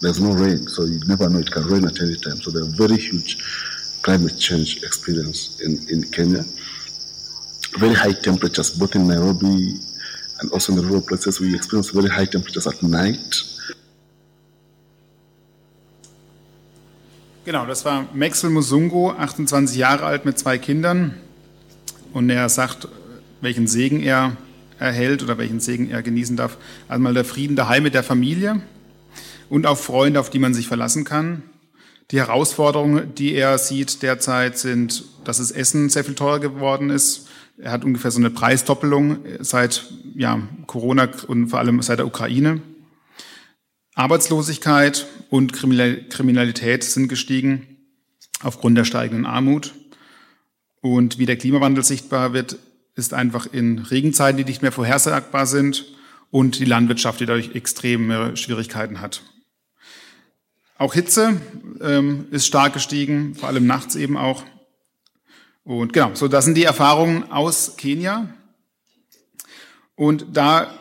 there's 0.00 0.20
no 0.20 0.32
rain, 0.32 0.66
so 0.68 0.84
you 0.84 0.98
never 1.06 1.28
know. 1.28 1.38
It 1.38 1.50
can 1.50 1.64
rain 1.64 1.84
at 1.84 2.00
any 2.00 2.16
time. 2.16 2.36
So 2.40 2.50
there 2.50 2.62
are 2.62 2.72
very 2.76 2.96
huge 2.96 3.36
climate 4.02 4.38
change 4.38 4.82
experience 4.82 5.60
in, 5.60 5.78
in 5.90 6.02
Kenya. 6.10 6.44
Very 7.78 7.94
high 7.94 8.12
temperatures, 8.12 8.70
both 8.70 8.94
in 8.94 9.06
Nairobi 9.06 9.78
and 10.40 10.50
also 10.52 10.72
in 10.72 10.78
the 10.78 10.84
rural 10.84 11.02
places. 11.02 11.38
We 11.38 11.54
experience 11.54 11.90
very 11.90 12.08
high 12.08 12.24
temperatures 12.24 12.66
at 12.66 12.82
night. 12.82 13.44
Genau, 17.44 17.66
das 17.66 17.84
war 17.84 18.06
Maxwell 18.14 18.52
Musungo, 18.52 19.12
28 19.12 19.76
Jahre 19.76 20.04
alt 20.04 20.24
mit 20.24 20.38
zwei 20.38 20.58
Kindern. 20.58 21.14
Und 22.12 22.30
er 22.30 22.48
sagt, 22.48 22.88
welchen 23.40 23.66
Segen 23.66 24.00
er 24.02 24.36
erhält 24.80 25.22
oder 25.22 25.38
welchen 25.38 25.60
Segen 25.60 25.90
er 25.90 26.02
genießen 26.02 26.36
darf. 26.36 26.56
Einmal 26.88 27.14
der 27.14 27.24
Frieden 27.24 27.54
daheim 27.54 27.82
mit 27.82 27.94
der 27.94 28.02
Familie 28.02 28.62
und 29.48 29.66
auch 29.66 29.78
Freunde, 29.78 30.18
auf 30.18 30.30
die 30.30 30.38
man 30.38 30.54
sich 30.54 30.66
verlassen 30.66 31.04
kann. 31.04 31.42
Die 32.10 32.18
Herausforderungen, 32.18 33.14
die 33.14 33.34
er 33.34 33.58
sieht 33.58 34.02
derzeit, 34.02 34.58
sind, 34.58 35.04
dass 35.24 35.38
das 35.38 35.52
Essen 35.52 35.90
sehr 35.90 36.04
viel 36.04 36.14
teurer 36.14 36.40
geworden 36.40 36.90
ist. 36.90 37.28
Er 37.58 37.70
hat 37.70 37.84
ungefähr 37.84 38.10
so 38.10 38.18
eine 38.18 38.30
Preisdoppelung 38.30 39.18
seit 39.40 39.84
ja, 40.16 40.40
Corona 40.66 41.10
und 41.28 41.48
vor 41.48 41.58
allem 41.58 41.82
seit 41.82 41.98
der 41.98 42.06
Ukraine. 42.06 42.62
Arbeitslosigkeit 43.94 45.06
und 45.28 45.52
Kriminalität 45.52 46.84
sind 46.84 47.08
gestiegen 47.08 47.76
aufgrund 48.42 48.78
der 48.78 48.84
steigenden 48.84 49.26
Armut. 49.26 49.74
Und 50.80 51.18
wie 51.18 51.26
der 51.26 51.36
Klimawandel 51.36 51.84
sichtbar 51.84 52.32
wird, 52.32 52.58
ist 53.00 53.14
einfach 53.14 53.46
in 53.50 53.78
Regenzeiten, 53.78 54.36
die 54.36 54.44
nicht 54.44 54.62
mehr 54.62 54.70
vorhersagbar 54.70 55.46
sind 55.46 55.86
und 56.30 56.58
die 56.60 56.64
Landwirtschaft, 56.64 57.18
die 57.18 57.26
dadurch 57.26 57.54
extreme 57.54 58.36
Schwierigkeiten 58.36 59.00
hat. 59.00 59.22
Auch 60.78 60.94
Hitze 60.94 61.40
ähm, 61.80 62.26
ist 62.30 62.46
stark 62.46 62.74
gestiegen, 62.74 63.34
vor 63.34 63.48
allem 63.48 63.66
nachts 63.66 63.96
eben 63.96 64.16
auch. 64.16 64.44
Und 65.64 65.92
genau, 65.92 66.14
so 66.14 66.28
das 66.28 66.44
sind 66.44 66.56
die 66.56 66.64
Erfahrungen 66.64 67.30
aus 67.30 67.76
Kenia. 67.76 68.32
Und 69.94 70.26
da 70.32 70.72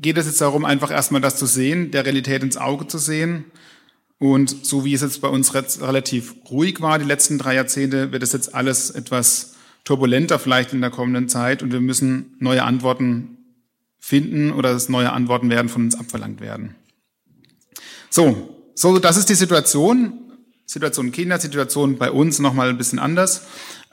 geht 0.00 0.16
es 0.16 0.26
jetzt 0.26 0.40
darum, 0.40 0.64
einfach 0.64 0.90
erstmal 0.90 1.20
das 1.20 1.36
zu 1.36 1.46
sehen, 1.46 1.90
der 1.90 2.06
Realität 2.06 2.42
ins 2.42 2.56
Auge 2.56 2.86
zu 2.86 2.98
sehen. 2.98 3.44
Und 4.18 4.64
so 4.64 4.84
wie 4.84 4.94
es 4.94 5.02
jetzt 5.02 5.20
bei 5.20 5.28
uns 5.28 5.52
relativ 5.54 6.34
ruhig 6.50 6.80
war, 6.80 6.98
die 6.98 7.04
letzten 7.04 7.38
drei 7.38 7.54
Jahrzehnte, 7.54 8.12
wird 8.12 8.22
es 8.22 8.32
jetzt 8.32 8.54
alles 8.54 8.90
etwas 8.90 9.54
turbulenter 9.84 10.38
vielleicht 10.38 10.72
in 10.72 10.80
der 10.80 10.90
kommenden 10.90 11.28
Zeit 11.28 11.62
und 11.62 11.72
wir 11.72 11.80
müssen 11.80 12.36
neue 12.38 12.62
Antworten 12.62 13.38
finden 13.98 14.52
oder 14.52 14.72
dass 14.72 14.88
neue 14.88 15.12
Antworten 15.12 15.50
werden 15.50 15.68
von 15.68 15.82
uns 15.82 15.98
abverlangt 15.98 16.40
werden. 16.40 16.74
So, 18.10 18.58
so 18.74 18.98
das 18.98 19.16
ist 19.16 19.28
die 19.28 19.34
Situation. 19.34 20.18
Situation 20.66 21.06
in 21.06 21.12
Kenia, 21.12 21.38
Situation 21.38 21.98
bei 21.98 22.10
uns 22.10 22.38
nochmal 22.38 22.68
ein 22.68 22.78
bisschen 22.78 22.98
anders, 22.98 23.42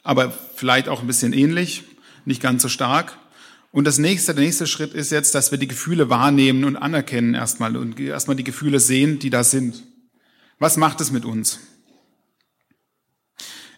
aber 0.03 0.31
vielleicht 0.55 0.87
auch 0.87 1.01
ein 1.01 1.07
bisschen 1.07 1.33
ähnlich, 1.33 1.83
nicht 2.25 2.41
ganz 2.41 2.61
so 2.61 2.69
stark. 2.69 3.17
Und 3.71 3.85
das 3.85 3.97
nächste, 3.97 4.33
der 4.33 4.43
nächste 4.43 4.65
Schritt 4.65 4.93
ist 4.93 5.11
jetzt, 5.11 5.35
dass 5.35 5.51
wir 5.51 5.57
die 5.57 5.67
Gefühle 5.67 6.09
wahrnehmen 6.09 6.63
und 6.63 6.75
anerkennen 6.75 7.33
erstmal 7.33 7.77
und 7.77 7.99
erstmal 7.99 8.35
die 8.35 8.43
Gefühle 8.43 8.79
sehen, 8.79 9.19
die 9.19 9.29
da 9.29 9.43
sind. 9.43 9.83
Was 10.57 10.77
macht 10.77 11.01
es 11.01 11.11
mit 11.11 11.25
uns? 11.25 11.59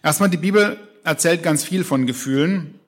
Erstmal 0.02 0.30
die 0.30 0.38
Bibel 0.38 0.78
erzählt 1.04 1.42
ganz 1.42 1.64
viel 1.64 1.84
von 1.84 2.06
Gefühlen. 2.06 2.78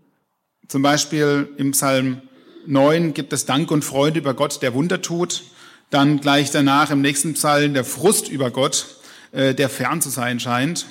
Zum 0.68 0.82
Beispiel 0.82 1.48
im 1.56 1.72
Psalm 1.72 2.22
9 2.66 3.14
gibt 3.14 3.32
es 3.32 3.46
Dank 3.46 3.70
und 3.70 3.84
Freude 3.84 4.18
über 4.18 4.34
Gott, 4.34 4.62
der 4.62 4.74
Wunder 4.74 5.02
tut. 5.02 5.44
Dann 5.90 6.20
gleich 6.20 6.50
danach 6.50 6.90
im 6.90 7.00
nächsten 7.00 7.34
Psalm 7.34 7.74
der 7.74 7.84
Frust 7.84 8.28
über 8.28 8.50
Gott, 8.50 8.86
äh, 9.32 9.54
der 9.54 9.68
fern 9.68 10.00
zu 10.00 10.08
sein 10.08 10.40
scheint. 10.40 10.86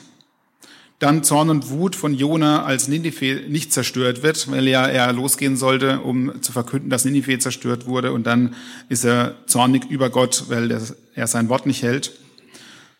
Dann 0.99 1.23
Zorn 1.23 1.49
und 1.49 1.69
Wut 1.69 1.95
von 1.95 2.13
Jona, 2.13 2.63
als 2.63 2.87
Ninive 2.87 3.41
nicht 3.49 3.73
zerstört 3.73 4.23
wird, 4.23 4.49
weil 4.51 4.67
ja 4.67 4.85
er 4.87 5.11
losgehen 5.11 5.57
sollte, 5.57 5.99
um 5.99 6.41
zu 6.41 6.53
verkünden, 6.53 6.89
dass 6.89 7.03
Ninive 7.03 7.39
zerstört 7.39 7.87
wurde. 7.87 8.13
Und 8.13 8.25
dann 8.25 8.55
ist 8.87 9.03
er 9.03 9.35
zornig 9.47 9.83
über 9.89 10.09
Gott, 10.09 10.45
weil 10.47 10.71
er 11.15 11.27
sein 11.27 11.49
Wort 11.49 11.65
nicht 11.65 11.81
hält. 11.81 12.13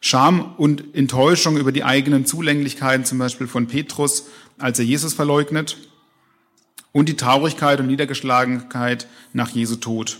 Scham 0.06 0.56
und 0.58 0.84
Enttäuschung 0.94 1.56
über 1.56 1.72
die 1.72 1.86
eigenen 1.86 2.26
Zulänglichkeiten, 2.26 3.06
zum 3.06 3.20
Beispiel 3.20 3.48
von 3.48 3.68
Petrus, 3.68 4.26
als 4.58 4.78
er 4.78 4.84
Jesus 4.84 5.14
verleugnet. 5.14 5.78
Und 6.92 7.08
die 7.08 7.16
Traurigkeit 7.16 7.80
und 7.80 7.88
Niedergeschlagenheit 7.88 9.08
nach 9.32 9.52
Jesu 9.52 9.78
Tod. 9.78 10.20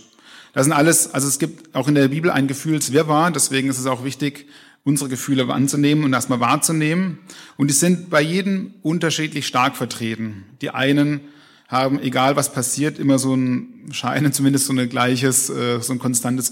Das 0.54 0.64
sind 0.64 0.72
alles, 0.72 1.12
also 1.12 1.28
es 1.28 1.38
gibt 1.38 1.74
auch 1.74 1.86
in 1.86 1.94
der 1.94 2.08
Bibel 2.08 2.30
ein 2.30 2.48
Gefühlswirrwarr, 2.48 3.30
deswegen 3.30 3.68
ist 3.68 3.78
es 3.78 3.84
auch 3.84 4.04
wichtig, 4.04 4.46
unsere 4.84 5.10
Gefühle 5.10 5.52
anzunehmen 5.52 6.04
und 6.04 6.14
erstmal 6.14 6.40
wahrzunehmen. 6.40 7.18
Und 7.58 7.68
die 7.68 7.74
sind 7.74 8.08
bei 8.08 8.22
jedem 8.22 8.72
unterschiedlich 8.80 9.46
stark 9.46 9.76
vertreten. 9.76 10.44
Die 10.62 10.70
einen 10.70 11.20
haben, 11.68 12.00
egal 12.00 12.36
was 12.36 12.54
passiert, 12.54 12.98
immer 12.98 13.18
so 13.18 13.36
ein, 13.36 13.90
scheinen 13.90 14.32
zumindest 14.32 14.64
so 14.64 14.72
ein 14.72 14.88
gleiches, 14.88 15.50
äh, 15.50 15.78
so 15.82 15.92
ein 15.92 15.98
konstantes 15.98 16.50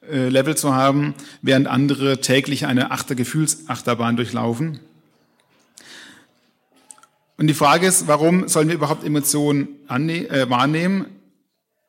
Gefühlslevel 0.00 0.56
zu 0.56 0.74
haben, 0.74 1.14
während 1.42 1.66
andere 1.66 2.20
täglich 2.20 2.66
eine 2.66 2.90
achte 2.90 3.16
Gefühlsachterbahn 3.16 4.16
durchlaufen. 4.16 4.80
Und 7.38 7.48
die 7.48 7.54
Frage 7.54 7.86
ist, 7.86 8.06
warum 8.06 8.48
sollen 8.48 8.68
wir 8.68 8.74
überhaupt 8.74 9.04
Emotionen 9.04 9.68
äh, 9.88 10.48
wahrnehmen? 10.48 11.06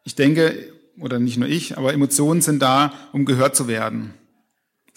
Ich 0.03 0.15
denke, 0.15 0.57
oder 0.99 1.19
nicht 1.19 1.37
nur 1.37 1.47
ich, 1.47 1.77
aber 1.77 1.93
Emotionen 1.93 2.41
sind 2.41 2.61
da, 2.61 2.93
um 3.13 3.25
gehört 3.25 3.55
zu 3.55 3.67
werden 3.67 4.13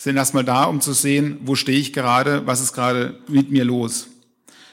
sind 0.01 0.17
erstmal 0.17 0.45
da, 0.45 0.65
um 0.65 0.81
zu 0.81 0.95
sehen, 0.95 1.41
wo 1.45 1.57
stehe 1.57 1.79
ich 1.79 1.93
gerade, 1.93 2.47
was 2.47 2.63
ist 2.63 2.73
gerade 2.73 3.19
mit 3.29 3.51
mir 3.51 3.65
los. 3.65 4.09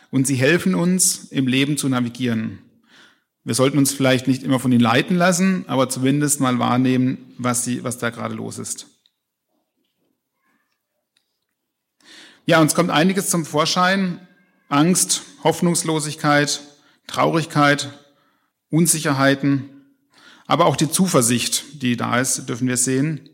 Und 0.09 0.25
sie 0.25 0.35
helfen 0.35 0.73
uns, 0.73 1.25
im 1.31 1.47
Leben 1.47 1.75
zu 1.75 1.89
navigieren. 1.89 2.59
Wir 3.47 3.53
sollten 3.53 3.77
uns 3.77 3.93
vielleicht 3.93 4.27
nicht 4.27 4.43
immer 4.43 4.59
von 4.59 4.73
ihnen 4.73 4.81
leiten 4.81 5.15
lassen, 5.15 5.63
aber 5.69 5.87
zumindest 5.87 6.41
mal 6.41 6.59
wahrnehmen, 6.59 7.33
was, 7.37 7.63
sie, 7.63 7.81
was 7.81 7.97
da 7.97 8.09
gerade 8.09 8.35
los 8.35 8.59
ist. 8.59 8.87
Ja, 12.45 12.59
uns 12.59 12.75
kommt 12.75 12.89
einiges 12.89 13.29
zum 13.29 13.45
Vorschein. 13.45 14.19
Angst, 14.67 15.21
Hoffnungslosigkeit, 15.45 16.59
Traurigkeit, 17.07 17.87
Unsicherheiten, 18.69 19.69
aber 20.45 20.65
auch 20.65 20.75
die 20.75 20.91
Zuversicht, 20.91 21.81
die 21.81 21.95
da 21.95 22.19
ist, 22.19 22.49
dürfen 22.49 22.67
wir 22.67 22.75
sehen. 22.75 23.29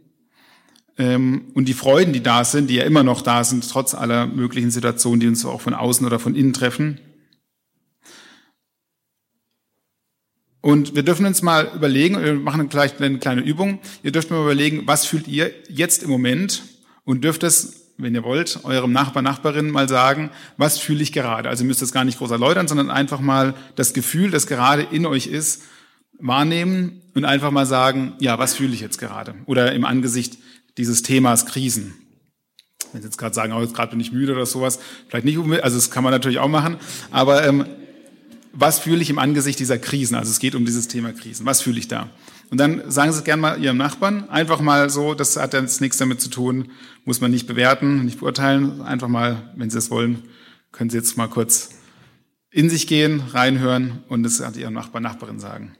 Ähm, 0.95 1.49
und 1.55 1.65
die 1.65 1.73
Freuden, 1.73 2.13
die 2.13 2.21
da 2.21 2.45
sind, 2.45 2.69
die 2.69 2.75
ja 2.75 2.83
immer 2.83 3.01
noch 3.01 3.23
da 3.23 3.43
sind, 3.43 3.67
trotz 3.67 3.95
aller 3.95 4.27
möglichen 4.27 4.69
Situationen, 4.69 5.21
die 5.21 5.27
uns 5.27 5.43
auch 5.43 5.61
von 5.61 5.73
außen 5.73 6.05
oder 6.05 6.19
von 6.19 6.35
innen 6.35 6.53
treffen. 6.53 6.99
Und 10.63 10.95
wir 10.95 11.03
dürfen 11.03 11.25
uns 11.25 11.41
mal 11.41 11.69
überlegen, 11.75 12.23
wir 12.23 12.35
machen 12.35 12.69
gleich 12.69 12.97
eine 12.97 13.19
kleine 13.19 13.41
Übung. 13.41 13.79
Ihr 14.01 14.13
dürft 14.13 14.31
mal 14.31 14.41
überlegen, 14.41 14.83
was 14.85 15.05
fühlt 15.05 15.27
ihr 15.27 15.51
jetzt 15.67 16.03
im 16.03 16.09
Moment 16.09 16.63
und 17.03 17.25
dürft 17.25 17.43
es, 17.43 17.91
wenn 17.97 18.15
ihr 18.15 18.23
wollt, 18.23 18.61
eurem 18.63 18.93
Nachbar, 18.93 19.21
Nachbarin 19.21 19.69
mal 19.69 19.89
sagen, 19.89 20.31
was 20.55 20.79
fühle 20.79 21.03
ich 21.03 21.11
gerade. 21.11 21.49
Also 21.49 21.65
ihr 21.65 21.67
müsst 21.67 21.81
es 21.81 21.91
gar 21.91 22.05
nicht 22.05 22.17
groß 22.17 22.31
erläutern, 22.31 22.69
sondern 22.69 22.91
einfach 22.91 23.19
mal 23.19 23.55
das 23.75 23.93
Gefühl, 23.93 24.31
das 24.31 24.47
gerade 24.47 24.83
in 24.83 25.05
euch 25.05 25.27
ist, 25.27 25.63
wahrnehmen 26.17 27.01
und 27.13 27.25
einfach 27.25 27.51
mal 27.51 27.65
sagen, 27.65 28.13
ja, 28.21 28.39
was 28.39 28.55
fühle 28.55 28.73
ich 28.73 28.79
jetzt 28.79 28.99
gerade? 28.99 29.35
Oder 29.47 29.73
im 29.73 29.83
Angesicht 29.83 30.37
dieses 30.77 31.01
Themas 31.01 31.45
Krisen. 31.45 31.93
Wenn 32.93 33.01
Sie 33.01 33.07
jetzt 33.09 33.17
gerade 33.17 33.35
sagen, 33.35 33.51
oh, 33.51 33.59
jetzt 33.59 33.75
gerade 33.75 33.89
bin 33.89 33.99
ich 33.99 34.13
müde 34.13 34.31
oder 34.31 34.45
sowas, 34.45 34.79
vielleicht 35.09 35.25
nicht 35.25 35.37
unbedingt, 35.37 35.65
also 35.65 35.75
das 35.75 35.91
kann 35.91 36.05
man 36.05 36.13
natürlich 36.13 36.39
auch 36.39 36.47
machen, 36.47 36.77
aber 37.11 37.45
ähm, 37.45 37.65
was 38.53 38.79
fühle 38.79 39.01
ich 39.01 39.09
im 39.09 39.17
Angesicht 39.17 39.59
dieser 39.59 39.79
Krisen? 39.79 40.15
Also 40.15 40.29
es 40.29 40.39
geht 40.39 40.53
um 40.53 40.63
dieses 40.63 40.87
Thema 40.87 41.11
Krisen. 41.11 41.45
Was 41.45 41.61
fühle 41.61 41.79
ich 41.79 41.87
da? 41.87 42.09
Und 42.51 42.59
dann 42.59 42.89
sagen 42.91 43.11
Sie 43.11 43.17
es 43.17 43.23
gerne 43.23 43.41
mal 43.41 43.61
Ihrem 43.61 43.77
Nachbarn. 43.77 44.29
Einfach 44.29 44.61
mal 44.61 44.91
so, 44.91 45.15
das 45.15 45.35
hat 45.37 45.53
jetzt 45.53 45.81
nichts 45.81 45.97
damit 45.97 46.21
zu 46.21 46.29
tun, 46.29 46.69
muss 47.03 47.19
man 47.19 47.31
nicht 47.31 47.47
bewerten, 47.47 48.05
nicht 48.05 48.19
beurteilen. 48.19 48.83
Einfach 48.83 49.07
mal, 49.07 49.51
wenn 49.55 49.71
Sie 49.71 49.77
es 49.79 49.89
wollen, 49.89 50.23
können 50.71 50.91
Sie 50.91 50.97
jetzt 50.97 51.17
mal 51.17 51.27
kurz 51.27 51.71
in 52.51 52.69
sich 52.69 52.85
gehen, 52.85 53.21
reinhören 53.31 54.03
und 54.07 54.23
es 54.23 54.39
hat 54.39 54.55
Ihrem 54.55 54.73
Nachbar, 54.73 55.01
Nachbarin 55.01 55.39
sagen. 55.39 55.75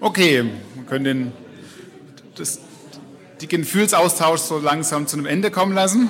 Okay, 0.00 0.44
wir 0.74 0.84
können 0.84 1.04
den, 1.04 1.32
das, 2.36 2.60
die 3.40 3.48
Gefühlsaustausch 3.48 4.42
so 4.42 4.58
langsam 4.60 5.08
zu 5.08 5.16
einem 5.16 5.26
Ende 5.26 5.50
kommen 5.50 5.74
lassen. 5.74 6.08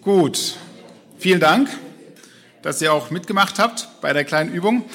Gut, 0.00 0.56
vielen 1.18 1.40
Dank, 1.40 1.68
dass 2.62 2.80
ihr 2.80 2.92
auch 2.94 3.10
mitgemacht 3.10 3.58
habt 3.58 3.88
bei 4.00 4.14
der 4.14 4.24
kleinen 4.24 4.52
Übung. 4.52 4.86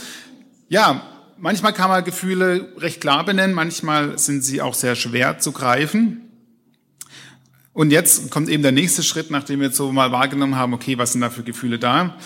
Ja, 0.69 1.01
manchmal 1.37 1.73
kann 1.73 1.89
man 1.89 2.03
Gefühle 2.03 2.73
recht 2.77 3.01
klar 3.01 3.23
benennen, 3.23 3.55
manchmal 3.55 4.17
sind 4.17 4.43
sie 4.43 4.61
auch 4.61 4.73
sehr 4.73 4.95
schwer 4.95 5.39
zu 5.39 5.51
greifen. 5.51 6.23
Und 7.73 7.91
jetzt 7.91 8.31
kommt 8.31 8.49
eben 8.49 8.63
der 8.63 8.71
nächste 8.71 9.03
Schritt, 9.03 9.29
nachdem 9.29 9.59
wir 9.59 9.67
jetzt 9.67 9.77
so 9.77 9.91
mal 9.91 10.11
wahrgenommen 10.11 10.55
haben, 10.55 10.73
okay, 10.73 10.97
was 10.97 11.11
sind 11.11 11.21
da 11.21 11.29
für 11.29 11.43
Gefühle 11.43 11.77
da, 11.79 12.17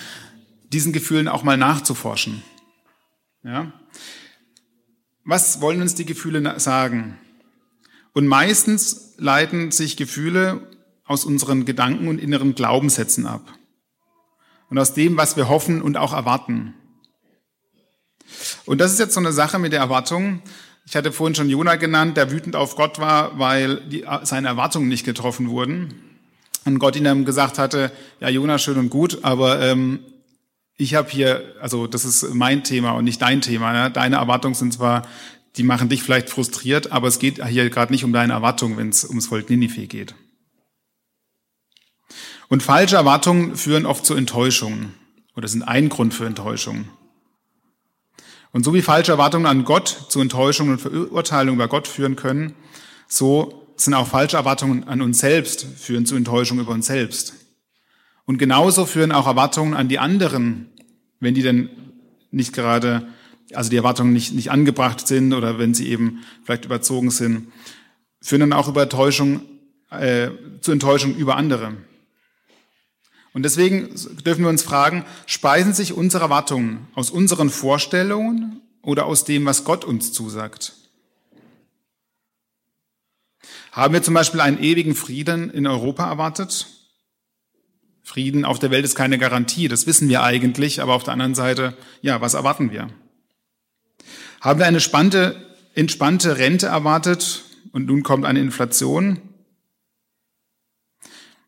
diesen 0.71 0.93
Gefühlen 0.93 1.27
auch 1.27 1.43
mal 1.43 1.57
nachzuforschen. 1.57 2.41
Ja? 3.43 3.73
Was 5.25 5.61
wollen 5.61 5.81
uns 5.81 5.93
die 5.93 6.05
Gefühle 6.05 6.59
sagen? 6.59 7.17
Und 8.13 8.27
meistens 8.27 9.13
leiten 9.17 9.71
sich 9.71 9.97
Gefühle 9.97 10.67
aus 11.05 11.25
unseren 11.25 11.65
Gedanken 11.65 12.07
und 12.07 12.17
inneren 12.17 12.55
Glaubenssätzen 12.55 13.27
ab. 13.27 13.53
Und 14.69 14.79
aus 14.79 14.93
dem, 14.93 15.17
was 15.17 15.35
wir 15.35 15.49
hoffen 15.49 15.81
und 15.81 15.97
auch 15.97 16.13
erwarten. 16.13 16.73
Und 18.65 18.79
das 18.79 18.91
ist 18.93 18.99
jetzt 18.99 19.13
so 19.13 19.19
eine 19.19 19.31
Sache 19.31 19.59
mit 19.59 19.73
der 19.73 19.79
Erwartung. 19.79 20.41
Ich 20.85 20.95
hatte 20.95 21.11
vorhin 21.11 21.35
schon 21.35 21.49
Jona 21.49 21.75
genannt, 21.75 22.17
der 22.17 22.31
wütend 22.31 22.55
auf 22.55 22.75
Gott 22.75 22.99
war, 22.99 23.37
weil 23.37 23.81
die, 23.81 24.05
seine 24.23 24.47
Erwartungen 24.47 24.87
nicht 24.87 25.05
getroffen 25.05 25.49
wurden. 25.49 25.93
Und 26.65 26.79
Gott 26.79 26.95
ihm 26.95 27.25
gesagt 27.25 27.57
hatte, 27.57 27.91
ja 28.19 28.29
Jona, 28.29 28.57
schön 28.57 28.77
und 28.77 28.89
gut, 28.89 29.23
aber 29.23 29.61
ähm, 29.61 29.99
ich 30.77 30.95
habe 30.95 31.09
hier, 31.09 31.55
also 31.61 31.87
das 31.87 32.05
ist 32.05 32.33
mein 32.33 32.63
Thema 32.63 32.91
und 32.91 33.05
nicht 33.05 33.21
dein 33.21 33.41
Thema. 33.41 33.73
Ne? 33.73 33.91
Deine 33.91 34.17
Erwartungen 34.17 34.55
sind 34.55 34.73
zwar, 34.73 35.07
die 35.57 35.63
machen 35.63 35.89
dich 35.89 36.03
vielleicht 36.03 36.29
frustriert, 36.29 36.91
aber 36.91 37.07
es 37.07 37.19
geht 37.19 37.45
hier 37.45 37.69
gerade 37.69 37.91
nicht 37.91 38.03
um 38.03 38.13
deine 38.13 38.33
Erwartungen, 38.33 38.77
wenn 38.77 38.89
es 38.89 39.05
ums 39.05 39.27
Volk 39.27 39.49
Ninive 39.49 39.87
geht. 39.87 40.15
Und 42.47 42.63
falsche 42.63 42.95
Erwartungen 42.95 43.55
führen 43.55 43.85
oft 43.85 44.05
zu 44.05 44.13
Enttäuschungen 44.13 44.93
oder 45.35 45.47
sind 45.47 45.63
ein 45.63 45.89
Grund 45.89 46.13
für 46.13 46.25
Enttäuschungen. 46.25 46.89
Und 48.51 48.65
so 48.65 48.73
wie 48.73 48.81
falsche 48.81 49.13
Erwartungen 49.13 49.45
an 49.45 49.63
Gott 49.63 50.07
zu 50.09 50.19
Enttäuschungen 50.19 50.73
und 50.73 50.79
Verurteilungen 50.79 51.55
über 51.55 51.67
Gott 51.67 51.87
führen 51.87 52.15
können, 52.15 52.53
so 53.07 53.67
sind 53.77 53.93
auch 53.93 54.07
falsche 54.07 54.37
Erwartungen 54.37 54.83
an 54.85 55.01
uns 55.01 55.19
selbst 55.19 55.65
führen 55.77 56.05
zu 56.05 56.15
Enttäuschungen 56.15 56.63
über 56.63 56.73
uns 56.73 56.87
selbst. 56.87 57.33
Und 58.25 58.37
genauso 58.37 58.85
führen 58.85 59.11
auch 59.11 59.27
Erwartungen 59.27 59.73
an 59.73 59.87
die 59.87 59.99
anderen, 59.99 60.69
wenn 61.19 61.33
die 61.33 61.41
denn 61.41 61.69
nicht 62.29 62.53
gerade, 62.53 63.07
also 63.53 63.69
die 63.69 63.77
Erwartungen 63.77 64.13
nicht, 64.13 64.33
nicht 64.33 64.51
angebracht 64.51 65.07
sind 65.07 65.33
oder 65.33 65.57
wenn 65.57 65.73
sie 65.73 65.89
eben 65.89 66.19
vielleicht 66.43 66.65
überzogen 66.65 67.11
sind, 67.11 67.51
führen 68.21 68.41
dann 68.41 68.53
auch 68.53 68.67
über 68.67 68.83
Enttäuschung, 68.83 69.41
äh, 69.89 70.29
zu 70.61 70.71
Enttäuschung 70.71 71.15
über 71.15 71.35
andere. 71.35 71.73
Und 73.33 73.43
deswegen 73.43 73.89
dürfen 74.25 74.43
wir 74.43 74.49
uns 74.49 74.63
fragen, 74.63 75.05
speisen 75.25 75.73
sich 75.73 75.93
unsere 75.93 76.23
Erwartungen 76.23 76.87
aus 76.95 77.09
unseren 77.09 77.49
Vorstellungen 77.49 78.61
oder 78.81 79.05
aus 79.05 79.23
dem, 79.23 79.45
was 79.45 79.63
Gott 79.63 79.85
uns 79.85 80.11
zusagt? 80.11 80.73
Haben 83.71 83.93
wir 83.93 84.03
zum 84.03 84.13
Beispiel 84.13 84.41
einen 84.41 84.61
ewigen 84.61 84.95
Frieden 84.95 85.49
in 85.49 85.65
Europa 85.65 86.07
erwartet? 86.09 86.67
Frieden 88.03 88.43
auf 88.43 88.59
der 88.59 88.71
Welt 88.71 88.83
ist 88.83 88.95
keine 88.95 89.17
Garantie, 89.17 89.69
das 89.69 89.87
wissen 89.87 90.09
wir 90.09 90.23
eigentlich, 90.23 90.81
aber 90.81 90.93
auf 90.93 91.03
der 91.03 91.13
anderen 91.13 91.35
Seite, 91.35 91.77
ja, 92.01 92.19
was 92.19 92.33
erwarten 92.33 92.71
wir? 92.71 92.89
Haben 94.41 94.59
wir 94.59 94.65
eine 94.65 94.81
spannende, 94.81 95.55
entspannte 95.75 96.37
Rente 96.37 96.65
erwartet 96.65 97.45
und 97.71 97.85
nun 97.85 98.03
kommt 98.03 98.25
eine 98.25 98.41
Inflation? 98.41 99.21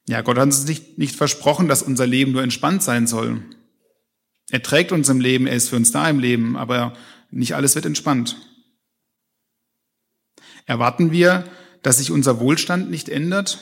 Ja, 0.07 0.21
Gott 0.21 0.37
hat 0.37 0.43
uns 0.43 0.65
nicht, 0.65 0.97
nicht 0.97 1.15
versprochen, 1.15 1.67
dass 1.67 1.81
unser 1.81 2.05
Leben 2.05 2.33
nur 2.33 2.43
entspannt 2.43 2.83
sein 2.83 3.07
soll. 3.07 3.41
Er 4.49 4.61
trägt 4.61 4.91
uns 4.91 5.09
im 5.09 5.21
Leben, 5.21 5.47
er 5.47 5.55
ist 5.55 5.69
für 5.69 5.77
uns 5.77 5.91
da 5.91 6.09
im 6.09 6.19
Leben, 6.19 6.57
aber 6.57 6.93
nicht 7.31 7.55
alles 7.55 7.75
wird 7.75 7.85
entspannt. 7.85 8.37
Erwarten 10.65 11.11
wir, 11.11 11.49
dass 11.81 11.97
sich 11.97 12.11
unser 12.11 12.39
Wohlstand 12.39 12.89
nicht 12.89 13.09
ändert? 13.09 13.59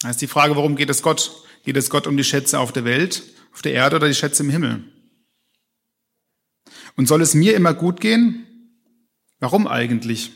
Da 0.00 0.10
ist 0.10 0.20
die 0.20 0.26
Frage, 0.26 0.56
warum 0.56 0.76
geht 0.76 0.90
es 0.90 1.02
Gott? 1.02 1.44
Geht 1.64 1.76
es 1.76 1.90
Gott 1.90 2.06
um 2.06 2.16
die 2.16 2.24
Schätze 2.24 2.58
auf 2.58 2.72
der 2.72 2.84
Welt, 2.84 3.22
auf 3.52 3.62
der 3.62 3.72
Erde 3.72 3.96
oder 3.96 4.08
die 4.08 4.14
Schätze 4.14 4.42
im 4.42 4.50
Himmel? 4.50 4.84
Und 6.96 7.06
soll 7.06 7.20
es 7.22 7.34
mir 7.34 7.54
immer 7.54 7.74
gut 7.74 8.00
gehen? 8.00 8.46
Warum 9.38 9.66
eigentlich? 9.66 10.32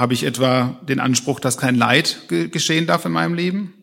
Habe 0.00 0.14
ich 0.14 0.24
etwa 0.24 0.80
den 0.88 0.98
Anspruch, 0.98 1.40
dass 1.40 1.58
kein 1.58 1.74
Leid 1.74 2.20
geschehen 2.28 2.86
darf 2.86 3.04
in 3.04 3.12
meinem 3.12 3.34
Leben? 3.34 3.74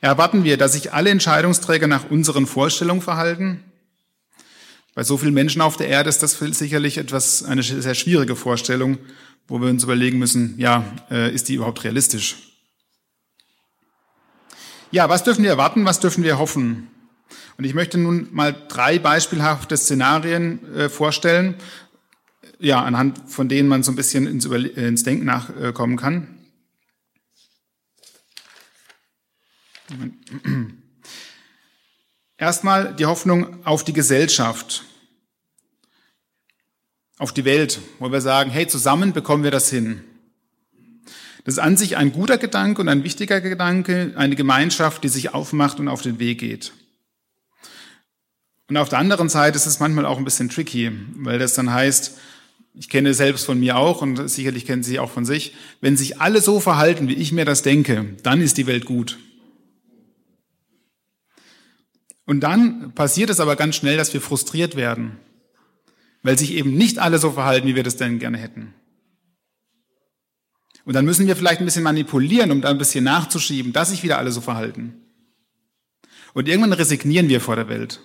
Erwarten 0.00 0.42
wir, 0.42 0.56
dass 0.56 0.72
sich 0.72 0.94
alle 0.94 1.10
Entscheidungsträger 1.10 1.86
nach 1.86 2.08
unseren 2.08 2.46
Vorstellungen 2.46 3.02
verhalten? 3.02 3.62
Bei 4.94 5.04
so 5.04 5.18
vielen 5.18 5.34
Menschen 5.34 5.60
auf 5.60 5.76
der 5.76 5.88
Erde 5.88 6.08
ist 6.08 6.22
das 6.22 6.38
sicherlich 6.38 6.96
etwas, 6.96 7.42
eine 7.42 7.62
sehr 7.62 7.94
schwierige 7.94 8.36
Vorstellung, 8.36 8.96
wo 9.48 9.60
wir 9.60 9.68
uns 9.68 9.84
überlegen 9.84 10.18
müssen, 10.18 10.54
ja, 10.56 10.90
äh, 11.10 11.34
ist 11.34 11.50
die 11.50 11.56
überhaupt 11.56 11.84
realistisch? 11.84 12.36
Ja, 14.92 15.10
was 15.10 15.24
dürfen 15.24 15.42
wir 15.42 15.50
erwarten, 15.50 15.84
was 15.84 16.00
dürfen 16.00 16.24
wir 16.24 16.38
hoffen? 16.38 16.88
Und 17.58 17.64
ich 17.64 17.74
möchte 17.74 17.98
nun 17.98 18.28
mal 18.32 18.56
drei 18.68 18.98
beispielhafte 18.98 19.76
Szenarien 19.76 20.74
äh, 20.74 20.88
vorstellen, 20.88 21.56
ja, 22.64 22.82
anhand 22.82 23.30
von 23.30 23.48
denen 23.48 23.68
man 23.68 23.82
so 23.82 23.92
ein 23.92 23.96
bisschen 23.96 24.26
ins, 24.26 24.46
Überle 24.46 24.68
ins 24.68 25.02
Denken 25.02 25.26
nachkommen 25.26 25.96
kann. 25.96 26.28
Erstmal 32.38 32.94
die 32.94 33.06
Hoffnung 33.06 33.64
auf 33.66 33.84
die 33.84 33.92
Gesellschaft, 33.92 34.84
auf 37.18 37.32
die 37.32 37.44
Welt, 37.44 37.80
wo 37.98 38.10
wir 38.10 38.20
sagen, 38.20 38.50
hey, 38.50 38.66
zusammen 38.66 39.12
bekommen 39.12 39.44
wir 39.44 39.50
das 39.50 39.70
hin. 39.70 40.02
Das 41.44 41.54
ist 41.54 41.58
an 41.58 41.76
sich 41.76 41.98
ein 41.98 42.12
guter 42.12 42.38
Gedanke 42.38 42.80
und 42.80 42.88
ein 42.88 43.04
wichtiger 43.04 43.42
Gedanke, 43.42 44.14
eine 44.16 44.36
Gemeinschaft, 44.36 45.04
die 45.04 45.08
sich 45.08 45.34
aufmacht 45.34 45.78
und 45.78 45.88
auf 45.88 46.00
den 46.00 46.18
Weg 46.18 46.40
geht. 46.40 46.72
Und 48.68 48.78
auf 48.78 48.88
der 48.88 48.98
anderen 48.98 49.28
Seite 49.28 49.56
ist 49.56 49.66
es 49.66 49.78
manchmal 49.78 50.06
auch 50.06 50.16
ein 50.16 50.24
bisschen 50.24 50.48
tricky, 50.48 50.90
weil 51.16 51.38
das 51.38 51.52
dann 51.52 51.70
heißt, 51.70 52.18
ich 52.74 52.88
kenne 52.88 53.14
selbst 53.14 53.46
von 53.46 53.58
mir 53.58 53.76
auch 53.76 54.02
und 54.02 54.28
sicherlich 54.28 54.66
kennen 54.66 54.82
Sie 54.82 54.98
auch 54.98 55.10
von 55.10 55.24
sich, 55.24 55.54
wenn 55.80 55.96
sich 55.96 56.20
alle 56.20 56.40
so 56.40 56.58
verhalten, 56.58 57.08
wie 57.08 57.14
ich 57.14 57.30
mir 57.30 57.44
das 57.44 57.62
denke, 57.62 58.16
dann 58.22 58.40
ist 58.40 58.58
die 58.58 58.66
Welt 58.66 58.84
gut. 58.84 59.18
Und 62.26 62.40
dann 62.40 62.92
passiert 62.94 63.30
es 63.30 63.38
aber 63.38 63.54
ganz 63.54 63.76
schnell, 63.76 63.96
dass 63.96 64.12
wir 64.12 64.20
frustriert 64.20 64.76
werden, 64.76 65.18
weil 66.22 66.38
sich 66.38 66.52
eben 66.54 66.74
nicht 66.74 66.98
alle 66.98 67.18
so 67.18 67.30
verhalten, 67.30 67.68
wie 67.68 67.76
wir 67.76 67.82
das 67.82 67.96
denn 67.96 68.18
gerne 68.18 68.38
hätten. 68.38 68.74
Und 70.84 70.94
dann 70.94 71.04
müssen 71.04 71.26
wir 71.26 71.36
vielleicht 71.36 71.60
ein 71.60 71.64
bisschen 71.66 71.84
manipulieren, 71.84 72.50
um 72.50 72.60
da 72.60 72.70
ein 72.70 72.78
bisschen 72.78 73.04
nachzuschieben, 73.04 73.72
dass 73.72 73.90
sich 73.90 74.02
wieder 74.02 74.18
alle 74.18 74.32
so 74.32 74.40
verhalten. 74.40 75.00
Und 76.34 76.48
irgendwann 76.48 76.72
resignieren 76.72 77.28
wir 77.28 77.40
vor 77.40 77.56
der 77.56 77.68
Welt. 77.68 78.00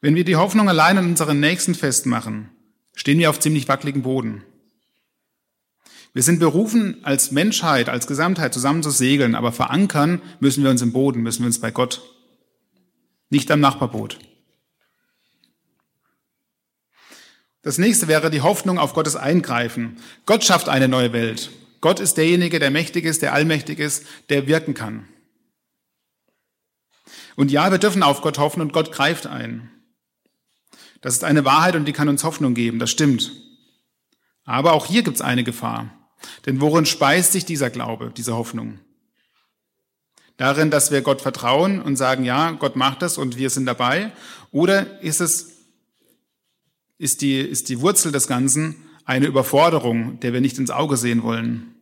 Wenn 0.00 0.14
wir 0.14 0.24
die 0.24 0.36
Hoffnung 0.36 0.68
allein 0.68 0.96
an 0.96 1.06
unseren 1.06 1.40
Nächsten 1.40 1.74
festmachen, 1.74 2.48
stehen 2.94 3.18
wir 3.18 3.28
auf 3.28 3.38
ziemlich 3.38 3.68
wackeligen 3.68 4.02
Boden. 4.02 4.44
Wir 6.12 6.22
sind 6.22 6.40
berufen, 6.40 7.04
als 7.04 7.30
Menschheit, 7.30 7.88
als 7.88 8.06
Gesamtheit 8.06 8.52
zusammen 8.52 8.82
zu 8.82 8.90
segeln, 8.90 9.34
aber 9.34 9.52
verankern 9.52 10.22
müssen 10.40 10.64
wir 10.64 10.70
uns 10.70 10.82
im 10.82 10.92
Boden, 10.92 11.22
müssen 11.22 11.42
wir 11.42 11.46
uns 11.46 11.60
bei 11.60 11.70
Gott, 11.70 12.02
nicht 13.28 13.50
am 13.50 13.60
Nachbarboot. 13.60 14.18
Das 17.62 17.76
nächste 17.76 18.08
wäre 18.08 18.30
die 18.30 18.40
Hoffnung 18.40 18.78
auf 18.78 18.94
Gottes 18.94 19.16
Eingreifen. 19.16 19.98
Gott 20.24 20.44
schafft 20.44 20.68
eine 20.70 20.88
neue 20.88 21.12
Welt. 21.12 21.50
Gott 21.82 22.00
ist 22.00 22.14
derjenige, 22.16 22.58
der 22.58 22.70
mächtig 22.70 23.04
ist, 23.04 23.20
der 23.20 23.34
allmächtig 23.34 23.78
ist, 23.78 24.06
der 24.30 24.46
wirken 24.46 24.72
kann. 24.72 25.06
Und 27.36 27.50
ja, 27.50 27.70
wir 27.70 27.78
dürfen 27.78 28.02
auf 28.02 28.22
Gott 28.22 28.38
hoffen 28.38 28.62
und 28.62 28.72
Gott 28.72 28.92
greift 28.92 29.26
ein. 29.26 29.70
Das 31.00 31.14
ist 31.14 31.24
eine 31.24 31.44
Wahrheit 31.44 31.76
und 31.76 31.86
die 31.86 31.92
kann 31.92 32.08
uns 32.08 32.24
Hoffnung 32.24 32.54
geben, 32.54 32.78
das 32.78 32.90
stimmt. 32.90 33.32
Aber 34.44 34.72
auch 34.72 34.86
hier 34.86 35.02
gibt 35.02 35.16
es 35.16 35.22
eine 35.22 35.44
Gefahr. 35.44 35.90
Denn 36.44 36.60
worin 36.60 36.86
speist 36.86 37.32
sich 37.32 37.44
dieser 37.44 37.70
Glaube, 37.70 38.12
diese 38.14 38.36
Hoffnung? 38.36 38.78
Darin, 40.36 40.70
dass 40.70 40.90
wir 40.90 41.02
Gott 41.02 41.20
vertrauen 41.20 41.82
und 41.82 41.96
sagen, 41.96 42.24
ja, 42.24 42.52
Gott 42.52 42.76
macht 42.76 43.02
das 43.02 43.18
und 43.18 43.36
wir 43.36 43.50
sind 43.50 43.66
dabei? 43.66 44.12
Oder 44.50 45.02
ist 45.02 45.20
es, 45.20 45.50
ist 46.98 47.20
die, 47.20 47.38
ist 47.38 47.68
die 47.68 47.80
Wurzel 47.80 48.10
des 48.10 48.26
Ganzen 48.26 48.76
eine 49.04 49.26
Überforderung, 49.26 50.18
der 50.20 50.32
wir 50.32 50.40
nicht 50.40 50.58
ins 50.58 50.70
Auge 50.70 50.96
sehen 50.96 51.22
wollen? 51.22 51.74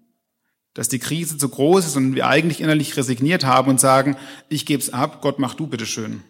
Dass 0.75 0.89
die 0.89 0.99
Krise 0.99 1.39
zu 1.39 1.49
groß 1.49 1.87
ist 1.87 1.97
und 1.97 2.15
wir 2.15 2.27
eigentlich 2.27 2.61
innerlich 2.61 2.97
resigniert 2.97 3.45
haben 3.45 3.71
und 3.71 3.81
sagen, 3.81 4.17
ich 4.49 4.67
gebe 4.67 4.83
es 4.83 4.93
ab, 4.93 5.23
Gott 5.23 5.39
mach 5.39 5.55
du 5.55 5.67
bitteschön. 5.67 6.23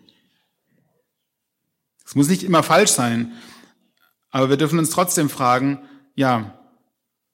Es 2.09 2.15
muss 2.15 2.29
nicht 2.29 2.43
immer 2.43 2.63
falsch 2.63 2.93
sein, 2.93 3.35
aber 4.31 4.49
wir 4.49 4.57
dürfen 4.57 4.79
uns 4.79 4.89
trotzdem 4.89 5.29
fragen, 5.29 5.83
ja, 6.15 6.59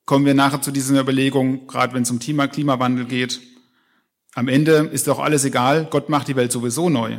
kommen 0.05 0.27
wir 0.27 0.35
nachher 0.35 0.63
zu 0.63 0.73
dieser 0.73 1.01
Überlegung, 1.01 1.69
gerade 1.69 1.95
wenn 1.95 2.03
es 2.03 2.11
um 2.11 2.19
Thema 2.19 2.49
Klimawandel 2.49 3.05
geht, 3.05 3.41
am 4.35 4.49
Ende 4.49 4.79
ist 4.93 5.07
doch 5.07 5.21
alles 5.21 5.45
egal, 5.45 5.87
Gott 5.89 6.09
macht 6.09 6.27
die 6.27 6.35
Welt 6.35 6.51
sowieso 6.51 6.91
neu. 6.91 7.19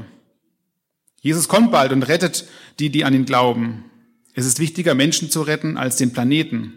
Jesus 1.21 1.47
kommt 1.47 1.71
bald 1.71 1.93
und 1.93 2.03
rettet 2.03 2.45
die, 2.79 2.89
die 2.89 3.05
an 3.05 3.13
ihn 3.13 3.23
glauben. 3.23 3.85
Es 4.33 4.45
ist 4.45 4.59
wichtiger, 4.59 4.93
Menschen 4.93 5.31
zu 5.31 5.41
retten, 5.41 5.77
als 5.77 5.95
den 5.95 6.11
Planeten. 6.11 6.73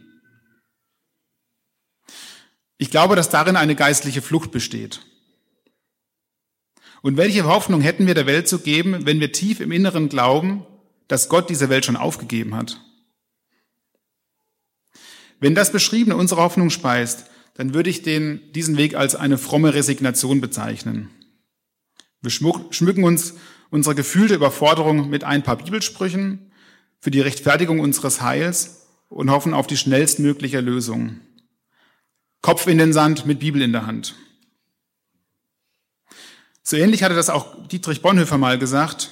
Ich 2.76 2.92
glaube, 2.92 3.16
dass 3.16 3.30
darin 3.30 3.56
eine 3.56 3.74
geistliche 3.74 4.22
Flucht 4.22 4.52
besteht. 4.52 5.00
Und 7.02 7.16
welche 7.16 7.44
Hoffnung 7.44 7.80
hätten 7.80 8.06
wir 8.06 8.14
der 8.14 8.26
Welt 8.26 8.48
zu 8.48 8.58
geben, 8.58 9.06
wenn 9.06 9.20
wir 9.20 9.32
tief 9.32 9.60
im 9.60 9.72
Inneren 9.72 10.08
glauben, 10.08 10.64
dass 11.06 11.28
Gott 11.28 11.48
diese 11.48 11.68
Welt 11.68 11.84
schon 11.84 11.96
aufgegeben 11.96 12.54
hat? 12.54 12.80
Wenn 15.40 15.54
das 15.54 15.70
Beschriebene 15.70 16.16
unsere 16.16 16.42
Hoffnung 16.42 16.70
speist, 16.70 17.26
dann 17.54 17.74
würde 17.74 17.90
ich 17.90 18.02
den, 18.02 18.40
diesen 18.52 18.76
Weg 18.76 18.94
als 18.94 19.14
eine 19.14 19.38
fromme 19.38 19.74
Resignation 19.74 20.40
bezeichnen. 20.40 21.10
Wir 22.20 22.30
schmücken 22.30 23.04
uns 23.04 23.34
unsere 23.70 23.94
gefühlte 23.94 24.34
Überforderung 24.34 25.08
mit 25.08 25.24
ein 25.24 25.42
paar 25.42 25.56
Bibelsprüchen 25.56 26.50
für 27.00 27.10
die 27.10 27.20
Rechtfertigung 27.20 27.80
unseres 27.80 28.20
Heils 28.20 28.86
und 29.08 29.30
hoffen 29.30 29.54
auf 29.54 29.66
die 29.66 29.76
schnellstmögliche 29.76 30.60
Lösung. 30.60 31.20
Kopf 32.42 32.66
in 32.66 32.78
den 32.78 32.92
Sand 32.92 33.26
mit 33.26 33.40
Bibel 33.40 33.62
in 33.62 33.72
der 33.72 33.86
Hand. 33.86 34.14
So 36.70 36.76
ähnlich 36.76 37.02
hatte 37.02 37.14
das 37.14 37.30
auch 37.30 37.66
Dietrich 37.68 38.02
Bonhoeffer 38.02 38.36
mal 38.36 38.58
gesagt. 38.58 39.10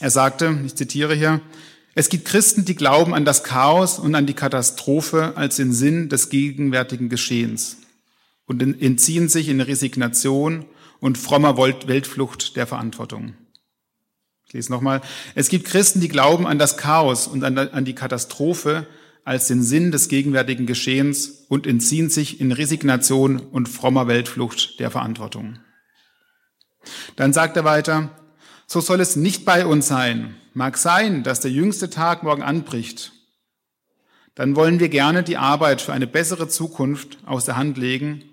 Er 0.00 0.10
sagte, 0.10 0.58
ich 0.66 0.74
zitiere 0.74 1.14
hier, 1.14 1.40
es 1.94 2.08
gibt 2.08 2.24
Christen, 2.24 2.64
die 2.64 2.74
glauben 2.74 3.14
an 3.14 3.24
das 3.24 3.44
Chaos 3.44 4.00
und 4.00 4.16
an 4.16 4.26
die 4.26 4.34
Katastrophe 4.34 5.34
als 5.36 5.54
den 5.54 5.72
Sinn 5.72 6.08
des 6.08 6.28
gegenwärtigen 6.28 7.08
Geschehens 7.08 7.76
und 8.46 8.60
entziehen 8.60 9.28
sich 9.28 9.48
in 9.48 9.60
Resignation 9.60 10.64
und 10.98 11.18
frommer 11.18 11.56
Weltflucht 11.56 12.56
der 12.56 12.66
Verantwortung. 12.66 13.34
Ich 14.48 14.52
lese 14.52 14.72
nochmal. 14.72 15.02
Es 15.36 15.50
gibt 15.50 15.66
Christen, 15.66 16.00
die 16.00 16.08
glauben 16.08 16.48
an 16.48 16.58
das 16.58 16.76
Chaos 16.76 17.28
und 17.28 17.44
an 17.44 17.84
die 17.84 17.94
Katastrophe 17.94 18.88
als 19.22 19.46
den 19.46 19.62
Sinn 19.62 19.92
des 19.92 20.08
gegenwärtigen 20.08 20.66
Geschehens 20.66 21.44
und 21.48 21.68
entziehen 21.68 22.10
sich 22.10 22.40
in 22.40 22.50
Resignation 22.50 23.38
und 23.38 23.68
frommer 23.68 24.08
Weltflucht 24.08 24.80
der 24.80 24.90
Verantwortung. 24.90 25.60
Dann 27.16 27.32
sagt 27.32 27.56
er 27.56 27.64
weiter, 27.64 28.10
so 28.66 28.80
soll 28.80 29.00
es 29.00 29.16
nicht 29.16 29.44
bei 29.44 29.66
uns 29.66 29.88
sein, 29.88 30.36
Mag 30.54 30.76
sein, 30.76 31.22
dass 31.22 31.40
der 31.40 31.50
jüngste 31.50 31.88
Tag 31.88 32.22
morgen 32.22 32.42
anbricht. 32.42 33.12
Dann 34.34 34.54
wollen 34.54 34.80
wir 34.80 34.90
gerne 34.90 35.22
die 35.22 35.38
Arbeit 35.38 35.80
für 35.80 35.94
eine 35.94 36.06
bessere 36.06 36.46
Zukunft 36.48 37.18
aus 37.24 37.46
der 37.46 37.56
Hand 37.56 37.78
legen, 37.78 38.24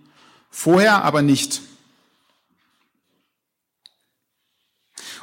vorher 0.50 1.04
aber 1.06 1.22
nicht. 1.22 1.62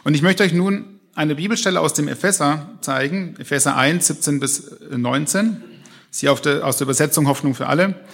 Und 0.04 0.14
ich 0.14 0.22
möchte 0.22 0.42
euch 0.42 0.52
nun 0.54 1.00
eine 1.14 1.34
Bibelstelle 1.34 1.80
aus 1.80 1.92
dem 1.92 2.08
Epheser 2.08 2.78
zeigen, 2.80 3.36
Epheser 3.38 3.76
1, 3.76 4.06
17 4.06 4.40
bis 4.40 4.70
19. 4.90 5.62
Sie 6.10 6.28
aus 6.30 6.40
der 6.40 6.62
Übersetzung 6.80 7.26
Hoffnung 7.26 7.54
für 7.54 7.66
alle. 7.66 8.06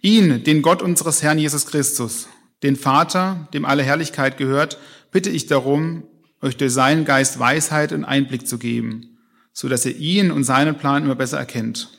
Ihn, 0.00 0.44
den 0.44 0.62
Gott 0.62 0.80
unseres 0.80 1.22
Herrn 1.22 1.38
Jesus 1.38 1.66
Christus, 1.66 2.28
den 2.62 2.76
Vater, 2.76 3.48
dem 3.52 3.64
alle 3.64 3.82
Herrlichkeit 3.82 4.36
gehört, 4.36 4.78
bitte 5.10 5.30
ich 5.30 5.46
darum, 5.46 6.04
euch 6.40 6.56
durch 6.56 6.72
seinen 6.72 7.04
Geist 7.04 7.38
Weisheit 7.38 7.92
und 7.92 8.04
Einblick 8.04 8.46
zu 8.46 8.58
geben, 8.58 9.18
so 9.52 9.68
dass 9.68 9.86
ihr 9.86 9.96
ihn 9.96 10.30
und 10.30 10.44
seinen 10.44 10.76
Plan 10.76 11.04
immer 11.04 11.14
besser 11.14 11.38
erkennt. 11.38 11.90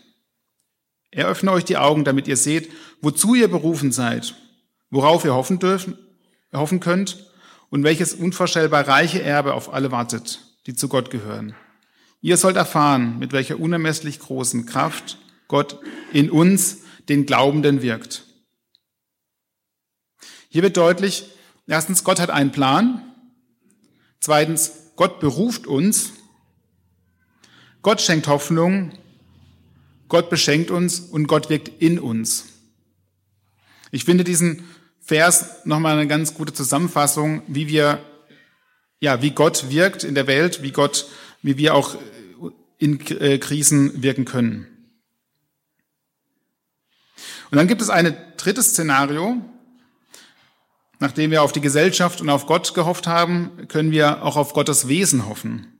Er 1.11 1.27
öffne 1.27 1.51
euch 1.51 1.65
die 1.65 1.77
Augen, 1.77 2.03
damit 2.03 2.27
ihr 2.27 2.37
seht, 2.37 2.69
wozu 3.01 3.35
ihr 3.35 3.47
berufen 3.47 3.91
seid, 3.91 4.35
worauf 4.89 5.25
ihr 5.25 5.33
hoffen 5.33 5.59
dürfen, 5.59 5.97
hoffen 6.53 6.79
könnt 6.79 7.25
und 7.69 7.83
welches 7.83 8.13
unvorstellbar 8.13 8.87
reiche 8.87 9.21
Erbe 9.21 9.53
auf 9.53 9.73
alle 9.73 9.91
wartet, 9.91 10.39
die 10.67 10.75
zu 10.75 10.87
Gott 10.87 11.09
gehören. 11.09 11.55
Ihr 12.21 12.37
sollt 12.37 12.57
erfahren, 12.57 13.17
mit 13.17 13.31
welcher 13.31 13.59
unermesslich 13.59 14.19
großen 14.19 14.65
Kraft 14.65 15.17
Gott 15.47 15.79
in 16.13 16.29
uns, 16.29 16.79
den 17.07 17.25
Glaubenden, 17.25 17.81
wirkt. 17.81 18.25
Hier 20.49 20.63
wird 20.63 20.77
deutlich, 20.77 21.25
erstens, 21.67 22.03
Gott 22.03 22.19
hat 22.19 22.29
einen 22.29 22.51
Plan, 22.51 23.09
Zweitens, 24.19 24.91
Gott 24.95 25.19
beruft 25.19 25.65
uns. 25.65 26.11
Gott 27.81 28.01
schenkt 28.01 28.27
Hoffnung. 28.27 28.91
Gott 30.09 30.29
beschenkt 30.29 30.71
uns 30.71 30.99
und 30.99 31.27
Gott 31.27 31.49
wirkt 31.49 31.69
in 31.81 31.99
uns. 31.99 32.45
Ich 33.91 34.05
finde 34.05 34.23
diesen 34.23 34.67
Vers 34.99 35.65
nochmal 35.65 35.93
eine 35.93 36.07
ganz 36.07 36.33
gute 36.33 36.53
Zusammenfassung, 36.53 37.41
wie 37.47 37.67
wir, 37.67 38.03
ja, 38.99 39.21
wie 39.21 39.31
Gott 39.31 39.69
wirkt 39.69 40.03
in 40.03 40.15
der 40.15 40.27
Welt, 40.27 40.61
wie 40.61 40.71
Gott, 40.71 41.07
wie 41.41 41.57
wir 41.57 41.73
auch 41.73 41.95
in 42.77 42.99
äh, 43.19 43.37
Krisen 43.37 44.03
wirken 44.03 44.25
können. 44.25 44.67
Und 47.51 47.57
dann 47.57 47.67
gibt 47.67 47.81
es 47.81 47.89
ein 47.89 48.15
drittes 48.37 48.71
Szenario, 48.71 49.41
Nachdem 50.99 51.31
wir 51.31 51.43
auf 51.43 51.53
die 51.53 51.61
Gesellschaft 51.61 52.19
und 52.19 52.29
auf 52.29 52.45
Gott 52.45 52.73
gehofft 52.73 53.07
haben, 53.07 53.67
können 53.69 53.91
wir 53.91 54.23
auch 54.23 54.35
auf 54.35 54.53
Gottes 54.53 54.89
Wesen 54.89 55.27
hoffen. 55.27 55.79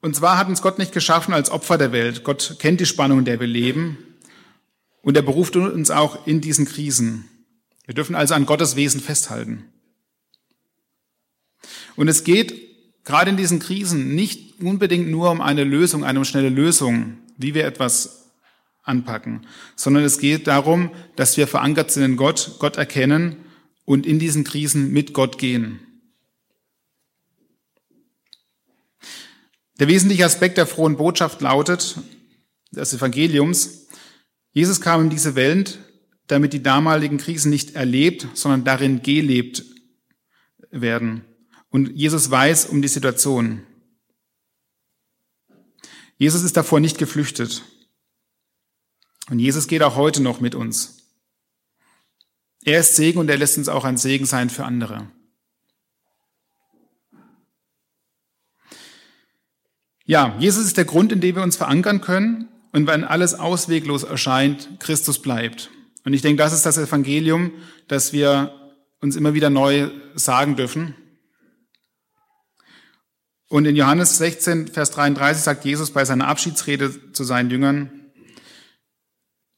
Und 0.00 0.14
zwar 0.14 0.38
hat 0.38 0.48
uns 0.48 0.62
Gott 0.62 0.78
nicht 0.78 0.92
geschaffen 0.92 1.34
als 1.34 1.50
Opfer 1.50 1.78
der 1.78 1.90
Welt. 1.90 2.22
Gott 2.22 2.56
kennt 2.58 2.80
die 2.80 2.86
Spannung, 2.86 3.20
in 3.20 3.24
der 3.24 3.40
wir 3.40 3.46
leben. 3.46 3.98
Und 5.02 5.16
er 5.16 5.22
beruft 5.22 5.56
uns 5.56 5.90
auch 5.90 6.26
in 6.26 6.40
diesen 6.40 6.66
Krisen. 6.66 7.28
Wir 7.86 7.94
dürfen 7.94 8.14
also 8.14 8.34
an 8.34 8.46
Gottes 8.46 8.76
Wesen 8.76 9.00
festhalten. 9.00 9.64
Und 11.96 12.08
es 12.08 12.22
geht 12.24 12.54
gerade 13.04 13.30
in 13.30 13.38
diesen 13.38 13.58
Krisen 13.58 14.14
nicht 14.14 14.60
unbedingt 14.60 15.08
nur 15.08 15.30
um 15.30 15.40
eine 15.40 15.64
Lösung, 15.64 16.04
eine 16.04 16.24
schnelle 16.26 16.50
Lösung, 16.50 17.16
wie 17.38 17.54
wir 17.54 17.64
etwas 17.64 18.27
anpacken, 18.88 19.46
sondern 19.76 20.04
es 20.04 20.18
geht 20.18 20.46
darum, 20.46 20.90
dass 21.16 21.36
wir 21.36 21.46
verankert 21.46 21.90
sind 21.90 22.02
in 22.04 22.16
Gott, 22.16 22.56
Gott 22.58 22.76
erkennen 22.76 23.36
und 23.84 24.06
in 24.06 24.18
diesen 24.18 24.44
Krisen 24.44 24.92
mit 24.92 25.12
Gott 25.12 25.38
gehen. 25.38 25.80
Der 29.78 29.88
wesentliche 29.88 30.24
Aspekt 30.24 30.58
der 30.58 30.66
frohen 30.66 30.96
Botschaft 30.96 31.40
lautet, 31.40 31.98
des 32.70 32.92
Evangeliums, 32.92 33.86
Jesus 34.52 34.80
kam 34.80 35.02
in 35.02 35.10
diese 35.10 35.34
Welt, 35.34 35.78
damit 36.26 36.52
die 36.52 36.62
damaligen 36.62 37.18
Krisen 37.18 37.50
nicht 37.50 37.76
erlebt, 37.76 38.26
sondern 38.34 38.64
darin 38.64 39.02
gelebt 39.02 39.64
werden. 40.70 41.24
Und 41.70 41.96
Jesus 41.96 42.30
weiß 42.30 42.66
um 42.66 42.82
die 42.82 42.88
Situation. 42.88 43.62
Jesus 46.16 46.42
ist 46.42 46.56
davor 46.56 46.80
nicht 46.80 46.98
geflüchtet. 46.98 47.62
Und 49.30 49.38
Jesus 49.38 49.68
geht 49.68 49.82
auch 49.82 49.96
heute 49.96 50.22
noch 50.22 50.40
mit 50.40 50.54
uns. 50.54 50.98
Er 52.64 52.80
ist 52.80 52.96
Segen 52.96 53.18
und 53.18 53.30
er 53.30 53.38
lässt 53.38 53.58
uns 53.58 53.68
auch 53.68 53.84
ein 53.84 53.96
Segen 53.96 54.26
sein 54.26 54.50
für 54.50 54.64
andere. 54.64 55.08
Ja, 60.04 60.36
Jesus 60.38 60.64
ist 60.64 60.78
der 60.78 60.86
Grund, 60.86 61.12
in 61.12 61.20
dem 61.20 61.36
wir 61.36 61.42
uns 61.42 61.56
verankern 61.56 62.00
können 62.00 62.48
und 62.72 62.86
wenn 62.86 63.04
alles 63.04 63.34
ausweglos 63.34 64.04
erscheint, 64.04 64.80
Christus 64.80 65.20
bleibt. 65.20 65.70
Und 66.04 66.14
ich 66.14 66.22
denke, 66.22 66.42
das 66.42 66.54
ist 66.54 66.64
das 66.64 66.78
Evangelium, 66.78 67.52
das 67.88 68.14
wir 68.14 68.54
uns 69.00 69.16
immer 69.16 69.34
wieder 69.34 69.50
neu 69.50 69.90
sagen 70.14 70.56
dürfen. 70.56 70.94
Und 73.48 73.66
in 73.66 73.76
Johannes 73.76 74.18
16, 74.18 74.68
Vers 74.68 74.90
33 74.90 75.42
sagt 75.42 75.64
Jesus 75.64 75.90
bei 75.90 76.04
seiner 76.04 76.28
Abschiedsrede 76.28 77.12
zu 77.12 77.24
seinen 77.24 77.50
Jüngern, 77.50 77.97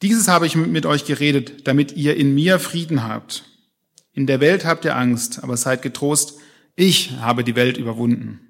dieses 0.02 0.28
habe 0.28 0.46
ich 0.46 0.56
mit 0.56 0.86
euch 0.86 1.04
geredet, 1.04 1.66
damit 1.66 1.92
ihr 1.92 2.16
in 2.16 2.34
mir 2.34 2.58
Frieden 2.58 3.04
habt. 3.04 3.44
In 4.12 4.26
der 4.26 4.40
Welt 4.40 4.64
habt 4.64 4.84
ihr 4.84 4.96
Angst, 4.96 5.42
aber 5.42 5.56
seid 5.56 5.82
getrost, 5.82 6.38
ich 6.76 7.12
habe 7.20 7.44
die 7.44 7.56
Welt 7.56 7.76
überwunden. 7.76 8.40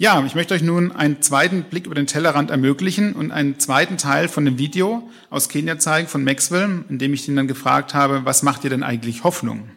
Ja, 0.00 0.24
ich 0.24 0.34
möchte 0.34 0.54
euch 0.54 0.62
nun 0.62 0.92
einen 0.92 1.20
zweiten 1.20 1.64
Blick 1.64 1.84
über 1.84 1.94
den 1.94 2.06
Tellerrand 2.06 2.50
ermöglichen 2.50 3.12
und 3.12 3.32
einen 3.32 3.58
zweiten 3.58 3.98
Teil 3.98 4.28
von 4.28 4.46
dem 4.46 4.56
Video 4.56 5.10
aus 5.28 5.50
Kenia 5.50 5.78
zeigen 5.78 6.08
von 6.08 6.24
Maxwell, 6.24 6.86
in 6.88 6.98
dem 6.98 7.12
ich 7.12 7.28
ihn 7.28 7.36
dann 7.36 7.46
gefragt 7.46 7.92
habe, 7.92 8.24
was 8.24 8.42
macht 8.42 8.64
ihr 8.64 8.70
denn 8.70 8.82
eigentlich 8.82 9.24
Hoffnung? 9.24 9.68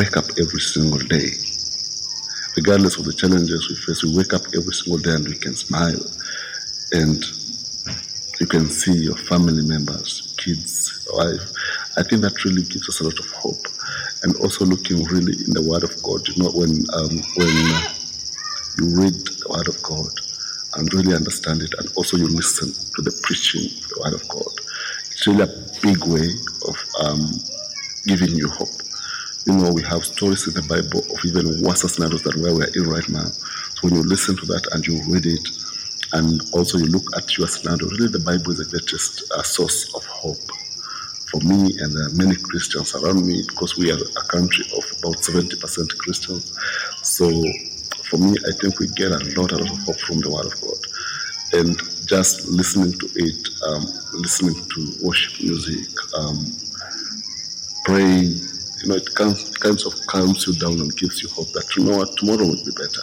Wake 0.00 0.16
up 0.16 0.30
every 0.40 0.60
single 0.60 0.98
day. 0.98 1.28
Regardless 2.56 2.96
of 2.96 3.04
the 3.04 3.12
challenges 3.12 3.68
we 3.68 3.76
face, 3.76 4.02
we 4.02 4.16
wake 4.16 4.32
up 4.32 4.40
every 4.56 4.72
single 4.72 4.96
day 4.96 5.12
and 5.12 5.28
we 5.28 5.36
can 5.36 5.54
smile. 5.54 6.00
And 6.92 7.20
you 8.40 8.46
can 8.46 8.70
see 8.70 8.96
your 8.96 9.16
family 9.28 9.60
members, 9.60 10.32
kids, 10.38 11.04
wife. 11.12 11.52
I 11.98 12.02
think 12.02 12.22
that 12.22 12.42
really 12.46 12.62
gives 12.62 12.88
us 12.88 13.00
a 13.00 13.04
lot 13.04 13.18
of 13.20 13.28
hope. 13.44 13.60
And 14.22 14.34
also 14.36 14.64
looking 14.64 15.04
really 15.04 15.36
in 15.36 15.52
the 15.52 15.68
Word 15.68 15.84
of 15.84 15.92
God. 16.02 16.26
You 16.28 16.44
know, 16.44 16.50
when 16.56 16.80
um, 16.96 17.20
when 17.36 17.52
you 18.80 18.96
read 19.04 19.20
the 19.20 19.48
Word 19.52 19.68
of 19.68 19.82
God 19.82 20.16
and 20.80 20.88
really 20.94 21.12
understand 21.14 21.60
it, 21.60 21.74
and 21.76 21.92
also 21.94 22.16
you 22.16 22.26
listen 22.26 22.72
to 22.72 23.02
the 23.04 23.12
preaching 23.20 23.68
of 23.68 23.88
the 23.92 24.00
Word 24.00 24.14
of 24.16 24.24
God, 24.32 24.48
it's 25.12 25.26
really 25.26 25.44
a 25.44 25.52
big 25.84 26.00
way 26.08 26.32
of 26.64 26.76
um, 27.04 27.36
giving 28.08 28.32
you 28.32 28.48
hope. 28.48 28.79
You 29.46 29.56
know, 29.56 29.72
we 29.72 29.82
have 29.84 30.04
stories 30.04 30.46
in 30.46 30.54
the 30.54 30.62
Bible 30.68 31.00
of 31.00 31.24
even 31.24 31.62
worse 31.62 31.80
scenarios 31.80 32.22
than 32.22 32.42
where 32.42 32.54
we're 32.54 32.72
in 32.74 32.88
right 32.88 33.08
now. 33.08 33.24
So 33.24 33.88
when 33.88 33.94
you 33.94 34.02
listen 34.02 34.36
to 34.36 34.46
that 34.46 34.68
and 34.72 34.86
you 34.86 35.00
read 35.08 35.26
it, 35.26 35.48
and 36.12 36.42
also 36.52 36.78
you 36.78 36.86
look 36.86 37.04
at 37.16 37.38
your 37.38 37.46
scenario, 37.46 37.88
really 37.88 38.08
the 38.08 38.18
Bible 38.20 38.52
is 38.52 38.58
the 38.58 38.64
greatest 38.66 39.22
uh, 39.32 39.42
source 39.42 39.94
of 39.94 40.04
hope 40.06 40.42
for 41.30 41.40
me 41.40 41.72
and 41.78 41.94
are 41.94 42.10
many 42.14 42.34
Christians 42.34 42.94
around 42.96 43.24
me 43.24 43.42
because 43.46 43.76
we 43.76 43.90
are 43.92 43.96
a 43.96 44.22
country 44.28 44.64
of 44.76 44.84
about 44.98 45.22
70% 45.22 45.96
Christians. 45.98 46.52
So 47.02 47.30
for 48.10 48.18
me, 48.18 48.34
I 48.46 48.52
think 48.60 48.78
we 48.80 48.88
get 48.88 49.12
a 49.12 49.18
lot, 49.40 49.52
a 49.52 49.56
lot 49.56 49.70
of 49.70 49.78
hope 49.84 50.00
from 50.00 50.20
the 50.20 50.30
Word 50.30 50.46
of 50.46 50.60
God. 50.60 50.78
And 51.52 51.78
just 52.06 52.48
listening 52.48 52.92
to 52.98 53.06
it, 53.14 53.48
um, 53.66 53.86
listening 54.14 54.54
to 54.54 55.06
worship 55.06 55.40
music, 55.40 55.88
um, 56.18 56.52
praying, 57.84 58.34
you 58.82 58.88
know, 58.88 58.96
it 58.96 59.14
kind, 59.14 59.36
kind 59.60 59.80
of 59.86 60.06
calms 60.06 60.46
you 60.46 60.54
down 60.54 60.80
and 60.80 60.96
gives 60.96 61.22
you 61.22 61.28
hope 61.30 61.52
that 61.52 61.76
you 61.76 61.84
know 61.84 61.98
what 61.98 62.16
tomorrow 62.16 62.46
will 62.46 62.64
be 62.64 62.72
better. 62.72 63.02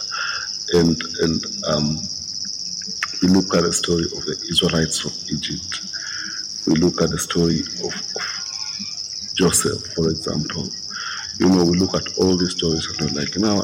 And 0.74 1.00
and 1.20 1.44
um, 1.68 2.02
we 3.22 3.28
look 3.28 3.54
at 3.54 3.62
the 3.62 3.72
story 3.72 4.04
of 4.04 4.24
the 4.26 4.36
Israelites 4.50 5.00
from 5.00 5.12
Egypt. 5.30 5.80
We 6.66 6.74
look 6.74 7.00
at 7.02 7.10
the 7.10 7.18
story 7.18 7.60
of, 7.82 7.94
of 8.16 9.34
Joseph, 9.34 9.94
for 9.94 10.08
example. 10.08 10.68
You 11.38 11.48
know, 11.48 11.64
we 11.64 11.78
look 11.78 11.94
at 11.94 12.18
all 12.18 12.36
these 12.36 12.52
stories 12.52 12.86
and 12.86 13.10
we're 13.10 13.20
like, 13.20 13.34
you 13.34 13.42
know, 13.42 13.62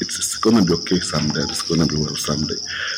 it's, 0.00 0.18
it's 0.18 0.36
going 0.36 0.56
to 0.56 0.64
be 0.64 0.72
okay 0.80 1.00
someday. 1.00 1.42
It's 1.42 1.62
going 1.62 1.80
to 1.80 1.86
be 1.86 2.00
well 2.00 2.16
someday. 2.16 2.56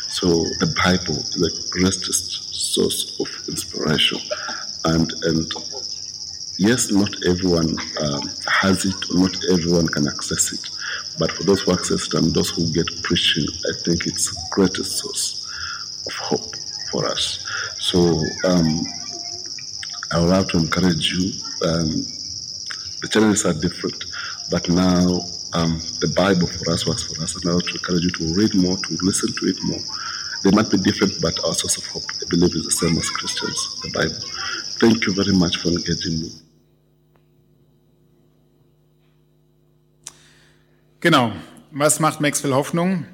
So 0.08 0.26
the 0.60 0.72
Bible 0.82 1.18
is 1.20 1.34
the 1.34 1.50
greatest 1.70 2.54
source 2.74 3.20
of 3.20 3.28
inspiration, 3.48 4.20
and 4.84 5.12
and 5.24 5.52
yes, 6.58 6.90
not 6.90 7.10
everyone 7.26 7.76
um, 8.00 8.30
has 8.46 8.84
it, 8.84 8.94
not 9.12 9.36
everyone 9.50 9.88
can 9.88 10.06
access 10.08 10.52
it. 10.52 10.68
But 11.18 11.32
for 11.32 11.44
those 11.44 11.62
who 11.62 11.72
access 11.72 12.06
it 12.06 12.14
and 12.14 12.34
those 12.34 12.50
who 12.50 12.72
get 12.72 12.86
preaching, 13.02 13.46
I 13.68 13.82
think 13.84 14.06
it's 14.06 14.30
the 14.30 14.40
greatest 14.50 14.98
source 14.98 15.46
of 16.06 16.12
hope 16.14 16.56
for 16.90 17.06
us. 17.06 17.44
So 17.78 17.98
um, 18.44 18.84
I 20.12 20.20
would 20.20 20.30
love 20.30 20.48
to 20.50 20.58
encourage 20.58 21.12
you. 21.12 21.32
Um, 21.66 21.88
the 23.02 23.08
challenges 23.10 23.44
are 23.44 23.54
different, 23.54 24.04
but 24.50 24.68
now 24.68 25.20
um, 25.52 25.78
the 26.00 26.12
Bible 26.16 26.46
for 26.46 26.72
us 26.72 26.86
works 26.86 27.04
for 27.04 27.22
us, 27.22 27.36
and 27.36 27.50
I 27.50 27.54
would 27.54 27.68
encourage 27.68 28.04
you 28.04 28.10
to 28.10 28.34
read 28.34 28.54
more, 28.54 28.76
to 28.76 28.98
listen 29.02 29.32
to 29.32 29.46
it 29.46 29.56
more. 29.62 29.80
They 30.42 30.50
might 30.50 30.70
be 30.70 30.78
different, 30.78 31.20
but 31.22 31.32
our 31.44 31.54
source 31.54 31.78
of 31.78 31.86
hope, 31.86 32.04
I 32.20 32.28
believe, 32.28 32.54
is 32.54 32.64
the 32.64 32.70
same 32.70 32.98
as 32.98 33.08
Christians, 33.08 33.80
the 33.82 33.90
Bible. 33.90 34.20
Thank 34.78 35.06
you 35.06 35.14
very 35.14 35.32
much 35.32 35.56
for 35.58 35.68
engaging 35.68 36.20
me. 36.20 36.43
Genau. 41.04 41.32
Was 41.70 42.00
macht 42.00 42.22
Maxwell 42.22 42.54
Hoffnung? 42.54 43.04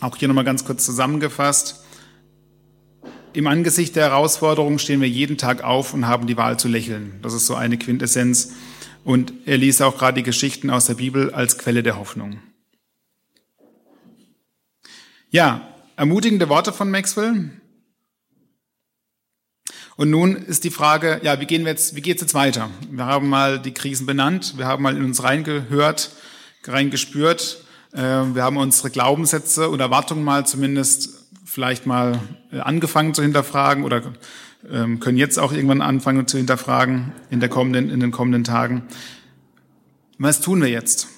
Auch 0.00 0.16
hier 0.16 0.28
nochmal 0.28 0.44
ganz 0.44 0.64
kurz 0.64 0.86
zusammengefasst. 0.86 1.84
Im 3.34 3.46
Angesicht 3.46 3.96
der 3.96 4.04
Herausforderung 4.04 4.78
stehen 4.78 5.02
wir 5.02 5.10
jeden 5.10 5.36
Tag 5.36 5.62
auf 5.62 5.92
und 5.92 6.06
haben 6.06 6.26
die 6.26 6.38
Wahl 6.38 6.58
zu 6.58 6.68
lächeln. 6.68 7.18
Das 7.20 7.34
ist 7.34 7.44
so 7.44 7.54
eine 7.54 7.76
Quintessenz. 7.76 8.54
Und 9.04 9.34
er 9.44 9.58
liest 9.58 9.82
auch 9.82 9.98
gerade 9.98 10.14
die 10.14 10.22
Geschichten 10.22 10.70
aus 10.70 10.86
der 10.86 10.94
Bibel 10.94 11.30
als 11.34 11.58
Quelle 11.58 11.82
der 11.82 11.98
Hoffnung. 11.98 12.40
Ja, 15.28 15.68
ermutigende 15.96 16.48
Worte 16.48 16.72
von 16.72 16.90
Maxwell. 16.90 17.50
Und 19.96 20.08
nun 20.08 20.34
ist 20.34 20.64
die 20.64 20.70
Frage, 20.70 21.20
ja, 21.22 21.38
wie 21.42 21.46
gehen 21.46 21.64
wir 21.64 21.72
jetzt, 21.72 21.94
wie 21.94 22.00
geht's 22.00 22.22
jetzt 22.22 22.32
weiter? 22.32 22.70
Wir 22.90 23.04
haben 23.04 23.28
mal 23.28 23.60
die 23.60 23.74
Krisen 23.74 24.06
benannt, 24.06 24.56
wir 24.56 24.64
haben 24.64 24.82
mal 24.82 24.96
in 24.96 25.04
uns 25.04 25.22
reingehört, 25.22 26.12
reingespürt, 26.64 27.64
äh, 27.92 27.98
wir 28.00 28.42
haben 28.42 28.56
unsere 28.56 28.90
Glaubenssätze 28.90 29.68
und 29.68 29.80
Erwartungen 29.80 30.24
mal 30.24 30.46
zumindest 30.46 31.26
vielleicht 31.44 31.86
mal 31.86 32.20
äh, 32.52 32.60
angefangen 32.60 33.14
zu 33.14 33.22
hinterfragen 33.22 33.84
oder 33.84 34.14
ähm, 34.70 35.00
können 35.00 35.18
jetzt 35.18 35.38
auch 35.38 35.52
irgendwann 35.52 35.82
anfangen 35.82 36.26
zu 36.26 36.36
hinterfragen 36.36 37.12
in, 37.30 37.40
der 37.40 37.48
kommenden, 37.48 37.90
in 37.90 38.00
den 38.00 38.10
kommenden 38.10 38.44
Tagen. 38.44 38.86
Was 40.18 40.40
tun 40.40 40.60
wir 40.60 40.68
jetzt? 40.68 41.08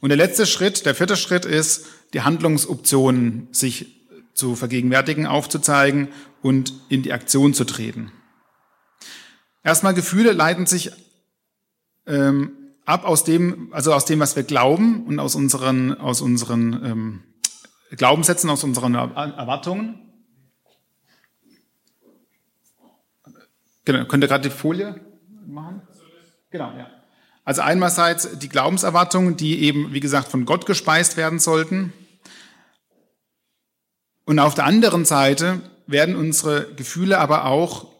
Und 0.00 0.08
der 0.08 0.16
letzte 0.16 0.46
Schritt, 0.46 0.84
der 0.84 0.94
vierte 0.94 1.16
Schritt 1.16 1.44
ist, 1.44 1.86
die 2.12 2.22
Handlungsoptionen 2.22 3.48
sich 3.52 4.02
zu 4.34 4.56
vergegenwärtigen, 4.56 5.26
aufzuzeigen 5.26 6.08
und 6.40 6.72
in 6.88 7.02
die 7.02 7.12
Aktion 7.12 7.54
zu 7.54 7.64
treten. 7.64 8.10
Erstmal 9.62 9.94
Gefühle 9.94 10.32
leiten 10.32 10.66
sich 10.66 10.90
ähm, 12.06 12.61
ab 12.84 13.04
aus 13.04 13.24
dem, 13.24 13.72
also 13.72 13.92
aus 13.92 14.04
dem, 14.04 14.20
was 14.20 14.36
wir 14.36 14.42
glauben 14.42 15.06
und 15.06 15.18
aus 15.18 15.34
unseren, 15.34 15.98
aus 15.98 16.20
unseren 16.20 16.84
ähm, 16.84 17.22
Glaubenssätzen, 17.90 18.48
aus 18.50 18.64
unseren 18.64 18.94
Erwartungen. 18.94 19.98
Genau, 23.84 24.04
könnt 24.06 24.24
ihr 24.24 24.28
gerade 24.28 24.48
die 24.48 24.54
Folie 24.54 25.00
machen? 25.46 25.82
Genau, 26.50 26.72
ja. 26.76 26.88
Also 27.44 27.62
einerseits 27.62 28.38
die 28.38 28.48
Glaubenserwartungen, 28.48 29.36
die 29.36 29.62
eben, 29.62 29.92
wie 29.92 30.00
gesagt, 30.00 30.28
von 30.28 30.44
Gott 30.44 30.64
gespeist 30.64 31.16
werden 31.16 31.40
sollten. 31.40 31.92
Und 34.24 34.38
auf 34.38 34.54
der 34.54 34.64
anderen 34.64 35.04
Seite 35.04 35.60
werden 35.88 36.14
unsere 36.14 36.72
Gefühle 36.74 37.18
aber 37.18 37.46
auch 37.46 37.91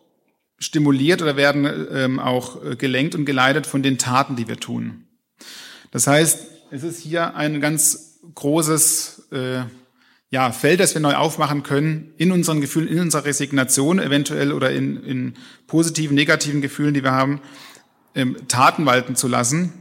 stimuliert 0.62 1.22
oder 1.22 1.36
werden 1.36 1.88
ähm, 1.92 2.18
auch 2.18 2.64
äh, 2.64 2.76
gelenkt 2.76 3.14
und 3.14 3.24
geleitet 3.24 3.66
von 3.66 3.82
den 3.82 3.98
Taten, 3.98 4.36
die 4.36 4.48
wir 4.48 4.58
tun. 4.58 5.04
Das 5.90 6.06
heißt, 6.06 6.46
es 6.70 6.82
ist 6.84 7.00
hier 7.00 7.34
ein 7.34 7.60
ganz 7.60 8.20
großes 8.34 9.28
äh, 9.32 9.62
ja, 10.30 10.52
Feld, 10.52 10.80
das 10.80 10.94
wir 10.94 11.00
neu 11.02 11.14
aufmachen 11.14 11.62
können 11.62 12.14
in 12.16 12.32
unseren 12.32 12.60
Gefühlen, 12.60 12.88
in 12.88 13.00
unserer 13.00 13.24
Resignation 13.24 13.98
eventuell 13.98 14.52
oder 14.52 14.70
in, 14.70 15.02
in 15.04 15.34
positiven, 15.66 16.14
negativen 16.14 16.62
Gefühlen, 16.62 16.94
die 16.94 17.02
wir 17.02 17.12
haben, 17.12 17.42
ähm, 18.14 18.36
Taten 18.48 18.86
walten 18.86 19.16
zu 19.16 19.28
lassen, 19.28 19.72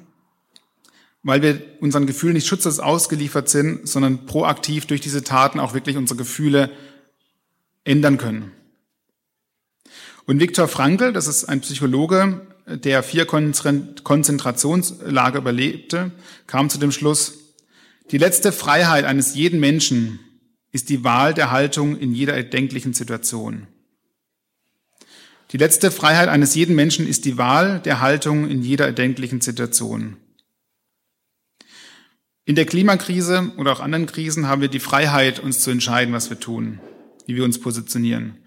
weil 1.24 1.42
wir 1.42 1.62
unseren 1.80 2.08
Gefühlen 2.08 2.34
nicht 2.34 2.48
schutzlos 2.48 2.80
ausgeliefert 2.80 3.48
sind, 3.48 3.88
sondern 3.88 4.26
proaktiv 4.26 4.88
durch 4.88 5.00
diese 5.00 5.24
Taten 5.24 5.60
auch 5.60 5.74
wirklich 5.74 5.96
unsere 5.96 6.18
Gefühle 6.18 6.72
ändern 7.84 8.18
können. 8.18 8.52
Und 10.26 10.40
Viktor 10.40 10.68
Frankl, 10.68 11.14
das 11.14 11.28
ist 11.28 11.46
ein 11.46 11.62
Psychologe, 11.62 12.42
der 12.68 13.04
vier 13.04 13.26
Konzentrationslager 13.26 15.40
überlebte, 15.40 16.12
kam 16.48 16.70
zu 16.70 16.78
dem 16.78 16.92
Schluss, 16.92 17.40
die 18.12 18.18
letzte 18.18 18.52
Freiheit 18.52 19.06
eines 19.06 19.36
jeden 19.36 19.60
Menschen 19.60 20.20
ist 20.72 20.90
die 20.90 21.04
Wahl 21.04 21.34
der 21.34 21.52
Haltung 21.52 21.98
in 21.98 22.14
jeder 22.14 22.34
erdenklichen 22.34 22.94
Situation. 22.94 23.68
Die 25.52 25.58
letzte 25.58 25.92
Freiheit 25.92 26.30
eines 26.30 26.56
jeden 26.56 26.76
Menschen 26.76 27.08
ist 27.08 27.26
die 27.26 27.38
Wahl 27.38 27.82
der 27.82 28.00
Haltung 28.00 28.50
in 28.50 28.62
jeder 28.62 28.86
erdenklichen 28.86 29.42
Situation. 29.42 30.16
In 32.46 32.56
der 32.56 32.66
Klimakrise 32.66 33.52
oder 33.58 33.74
auch 33.74 33.82
anderen 33.82 34.06
Krisen 34.06 34.48
haben 34.48 34.62
wir 34.62 34.70
die 34.70 34.80
Freiheit, 34.80 35.40
uns 35.40 35.60
zu 35.60 35.72
entscheiden, 35.72 36.14
was 36.14 36.30
wir 36.30 36.40
tun, 36.40 36.80
wie 37.28 37.36
wir 37.36 37.44
uns 37.44 37.60
positionieren. 37.60 38.38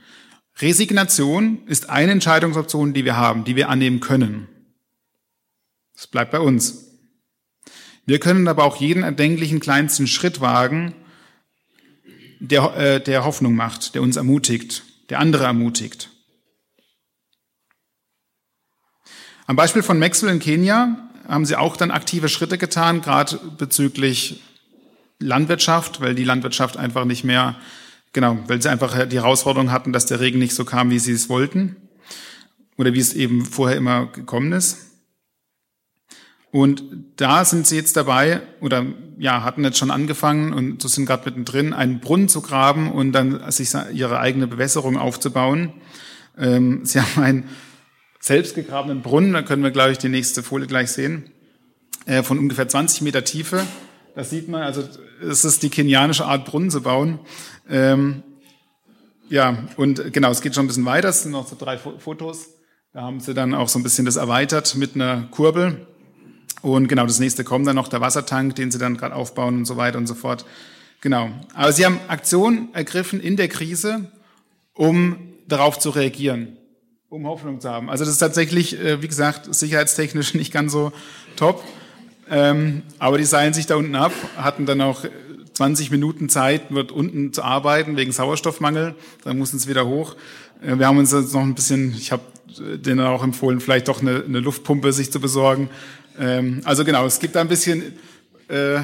Resignation 0.60 1.66
ist 1.66 1.90
eine 1.90 2.12
Entscheidungsoption, 2.12 2.92
die 2.94 3.04
wir 3.04 3.16
haben, 3.16 3.44
die 3.44 3.56
wir 3.56 3.68
annehmen 3.68 4.00
können. 4.00 4.48
Das 5.94 6.06
bleibt 6.06 6.30
bei 6.30 6.40
uns. 6.40 6.84
Wir 8.06 8.20
können 8.20 8.46
aber 8.48 8.64
auch 8.64 8.76
jeden 8.76 9.02
erdenklichen 9.02 9.60
kleinsten 9.60 10.06
Schritt 10.06 10.40
wagen, 10.40 10.94
der, 12.38 12.76
äh, 12.76 13.00
der 13.00 13.24
Hoffnung 13.24 13.54
macht, 13.54 13.94
der 13.94 14.02
uns 14.02 14.16
ermutigt, 14.16 14.84
der 15.08 15.18
andere 15.20 15.44
ermutigt. 15.44 16.10
Am 19.46 19.56
Beispiel 19.56 19.82
von 19.82 19.98
Maxwell 19.98 20.32
in 20.32 20.40
Kenia 20.40 21.10
haben 21.26 21.46
sie 21.46 21.56
auch 21.56 21.76
dann 21.76 21.90
aktive 21.90 22.28
Schritte 22.28 22.58
getan, 22.58 23.00
gerade 23.00 23.38
bezüglich 23.58 24.42
Landwirtschaft, 25.18 26.00
weil 26.00 26.14
die 26.14 26.24
Landwirtschaft 26.24 26.76
einfach 26.76 27.04
nicht 27.04 27.24
mehr, 27.24 27.56
genau, 28.14 28.38
weil 28.46 28.62
sie 28.62 28.70
einfach 28.70 29.06
die 29.06 29.18
Herausforderung 29.18 29.70
hatten, 29.70 29.92
dass 29.92 30.06
der 30.06 30.20
Regen 30.20 30.38
nicht 30.38 30.54
so 30.54 30.64
kam, 30.64 30.90
wie 30.90 30.98
sie 30.98 31.12
es 31.12 31.28
wollten 31.28 31.76
oder 32.78 32.94
wie 32.94 33.00
es 33.00 33.12
eben 33.12 33.44
vorher 33.44 33.76
immer 33.76 34.06
gekommen 34.06 34.52
ist. 34.52 34.78
Und 36.50 36.84
da 37.16 37.44
sind 37.44 37.66
sie 37.66 37.74
jetzt 37.74 37.96
dabei 37.96 38.42
oder 38.60 38.86
ja, 39.18 39.42
hatten 39.42 39.64
jetzt 39.64 39.76
schon 39.76 39.90
angefangen 39.90 40.52
und 40.52 40.80
so 40.80 40.86
sind 40.86 41.04
gerade 41.04 41.28
mittendrin, 41.28 41.72
einen 41.72 41.98
Brunnen 41.98 42.28
zu 42.28 42.42
graben 42.42 42.92
und 42.92 43.12
dann 43.12 43.50
sich 43.50 43.70
ihre 43.92 44.20
eigene 44.20 44.46
Bewässerung 44.46 44.96
aufzubauen. 44.96 45.72
Ähm, 46.38 46.84
sie 46.84 47.00
haben 47.02 47.22
einen 47.22 47.48
selbstgegrabenen 48.20 49.02
Brunnen, 49.02 49.32
da 49.32 49.42
können 49.42 49.64
wir, 49.64 49.72
glaube 49.72 49.92
ich, 49.92 49.98
die 49.98 50.08
nächste 50.08 50.44
Folie 50.44 50.68
gleich 50.68 50.92
sehen, 50.92 51.30
äh, 52.06 52.22
von 52.22 52.38
ungefähr 52.38 52.68
20 52.68 53.02
Meter 53.02 53.24
Tiefe. 53.24 53.66
Das 54.14 54.30
sieht 54.30 54.48
man, 54.48 54.62
also 54.62 54.84
es 55.22 55.44
ist 55.44 55.62
die 55.62 55.70
kenianische 55.70 56.24
Art, 56.24 56.44
Brunnen 56.44 56.70
zu 56.70 56.82
bauen. 56.82 57.18
Ähm, 57.68 58.22
ja, 59.28 59.64
und 59.76 60.12
genau, 60.12 60.30
es 60.30 60.40
geht 60.40 60.54
schon 60.54 60.64
ein 60.64 60.68
bisschen 60.68 60.84
weiter, 60.84 61.08
es 61.08 61.22
sind 61.22 61.32
noch 61.32 61.48
so 61.48 61.56
drei 61.58 61.78
Fotos. 61.78 62.50
Da 62.92 63.02
haben 63.02 63.18
sie 63.18 63.34
dann 63.34 63.54
auch 63.54 63.68
so 63.68 63.78
ein 63.78 63.82
bisschen 63.82 64.04
das 64.04 64.16
erweitert 64.16 64.76
mit 64.76 64.94
einer 64.94 65.24
Kurbel. 65.32 65.86
Und 66.62 66.86
genau, 66.86 67.06
das 67.06 67.18
nächste 67.18 67.42
kommt 67.42 67.66
dann 67.66 67.74
noch, 67.74 67.88
der 67.88 68.00
Wassertank, 68.00 68.54
den 68.54 68.70
sie 68.70 68.78
dann 68.78 68.96
gerade 68.96 69.16
aufbauen 69.16 69.56
und 69.58 69.64
so 69.64 69.76
weiter 69.76 69.98
und 69.98 70.06
so 70.06 70.14
fort. 70.14 70.44
Genau. 71.00 71.30
Aber 71.52 71.72
sie 71.72 71.84
haben 71.84 71.98
Aktionen 72.08 72.72
ergriffen 72.72 73.20
in 73.20 73.36
der 73.36 73.48
Krise, 73.48 74.12
um 74.74 75.16
darauf 75.48 75.78
zu 75.78 75.90
reagieren, 75.90 76.56
um 77.08 77.26
Hoffnung 77.26 77.60
zu 77.60 77.68
haben. 77.68 77.90
Also 77.90 78.04
das 78.04 78.14
ist 78.14 78.20
tatsächlich, 78.20 78.78
äh, 78.78 79.02
wie 79.02 79.08
gesagt, 79.08 79.52
sicherheitstechnisch 79.52 80.34
nicht 80.34 80.52
ganz 80.52 80.72
so 80.72 80.92
top. 81.36 81.64
Ähm, 82.30 82.82
aber 82.98 83.18
die 83.18 83.24
seilen 83.24 83.52
sich 83.52 83.66
da 83.66 83.76
unten 83.76 83.94
ab, 83.94 84.12
hatten 84.36 84.66
dann 84.66 84.80
auch 84.80 85.04
20 85.54 85.90
Minuten 85.90 86.28
Zeit, 86.28 86.74
wird 86.74 86.90
unten 86.90 87.32
zu 87.32 87.42
arbeiten 87.42 87.96
wegen 87.96 88.12
Sauerstoffmangel. 88.12 88.94
Dann 89.24 89.38
mussten 89.38 89.58
sie 89.58 89.68
wieder 89.68 89.86
hoch. 89.86 90.16
Äh, 90.62 90.78
wir 90.78 90.86
haben 90.86 90.98
uns 90.98 91.12
jetzt 91.12 91.34
noch 91.34 91.42
ein 91.42 91.54
bisschen, 91.54 91.94
ich 91.94 92.12
habe 92.12 92.22
denen 92.58 93.00
auch 93.00 93.24
empfohlen, 93.24 93.60
vielleicht 93.60 93.88
doch 93.88 94.00
eine, 94.00 94.22
eine 94.24 94.40
Luftpumpe 94.40 94.92
sich 94.92 95.10
zu 95.10 95.20
besorgen, 95.20 95.68
ähm, 96.18 96.60
also 96.64 96.84
genau, 96.84 97.06
es 97.06 97.18
gibt 97.18 97.34
da 97.34 97.40
ein 97.40 97.48
bisschen 97.48 97.82
äh, 98.48 98.80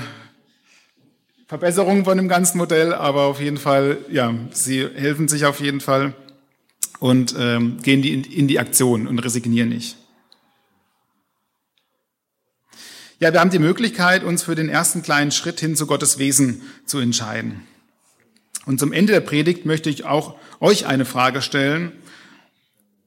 Verbesserungen 1.46 2.04
von 2.04 2.16
dem 2.16 2.28
ganzen 2.28 2.58
Modell, 2.58 2.94
aber 2.94 3.22
auf 3.22 3.40
jeden 3.40 3.56
Fall, 3.56 3.98
ja, 4.10 4.34
sie 4.52 4.86
helfen 4.94 5.28
sich 5.28 5.44
auf 5.46 5.60
jeden 5.60 5.80
Fall 5.80 6.14
und 6.98 7.34
ähm, 7.38 7.78
gehen 7.82 8.02
die 8.02 8.14
in, 8.14 8.24
in 8.24 8.48
die 8.48 8.58
Aktion 8.58 9.06
und 9.06 9.18
resignieren 9.18 9.68
nicht. 9.68 9.96
Ja, 13.22 13.34
wir 13.34 13.40
haben 13.40 13.50
die 13.50 13.58
Möglichkeit, 13.58 14.24
uns 14.24 14.44
für 14.44 14.54
den 14.54 14.70
ersten 14.70 15.02
kleinen 15.02 15.30
Schritt 15.30 15.60
hin 15.60 15.76
zu 15.76 15.86
Gottes 15.86 16.18
Wesen 16.18 16.62
zu 16.86 17.00
entscheiden. 17.00 17.60
Und 18.64 18.80
zum 18.80 18.94
Ende 18.94 19.12
der 19.12 19.20
Predigt 19.20 19.66
möchte 19.66 19.90
ich 19.90 20.06
auch 20.06 20.38
euch 20.58 20.86
eine 20.86 21.04
Frage 21.04 21.42
stellen 21.42 21.92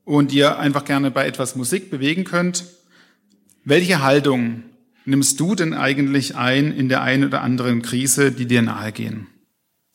und 0.05 0.31
ihr 0.31 0.59
einfach 0.59 0.85
gerne 0.85 1.09
bei 1.09 1.25
etwas 1.25 1.55
Musik 1.55 1.89
bewegen 1.89 2.25
könnt. 2.25 2.65
Welche 3.65 4.03
Haltung 4.03 4.61
nimmst 5.03 5.39
du 5.39 5.55
denn 5.55 5.73
eigentlich 5.73 6.35
ein 6.35 6.71
in 6.71 6.89
der 6.89 7.01
einen 7.01 7.25
oder 7.25 7.41
anderen 7.41 7.81
Krise, 7.81 8.31
die 8.31 8.45
dir 8.45 8.61
nahegehen? 8.61 9.25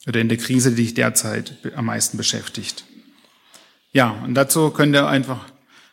Oder 0.08 0.20
in 0.20 0.28
der 0.28 0.38
Krise, 0.38 0.70
die 0.70 0.82
dich 0.82 0.94
derzeit 0.94 1.58
am 1.76 1.84
meisten 1.84 2.16
beschäftigt? 2.16 2.84
Ja, 3.92 4.10
und 4.24 4.34
dazu 4.34 4.70
könnt 4.70 4.96
ihr 4.96 5.06
einfach 5.06 5.44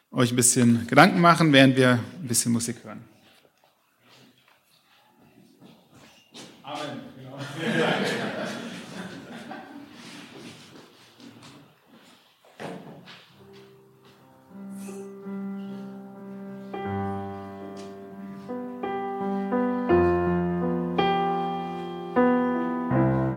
euch 0.09 0.31
ein 0.31 0.35
bisschen 0.35 0.87
Gedanken 0.87 1.21
machen, 1.21 1.53
während 1.53 1.77
wir 1.77 1.99
ein 2.19 2.27
bisschen 2.27 2.53
Musik 2.53 2.77
hören. 2.83 3.03
Amen. 6.67 7.01
You 7.19 7.67
know? 7.67 8.41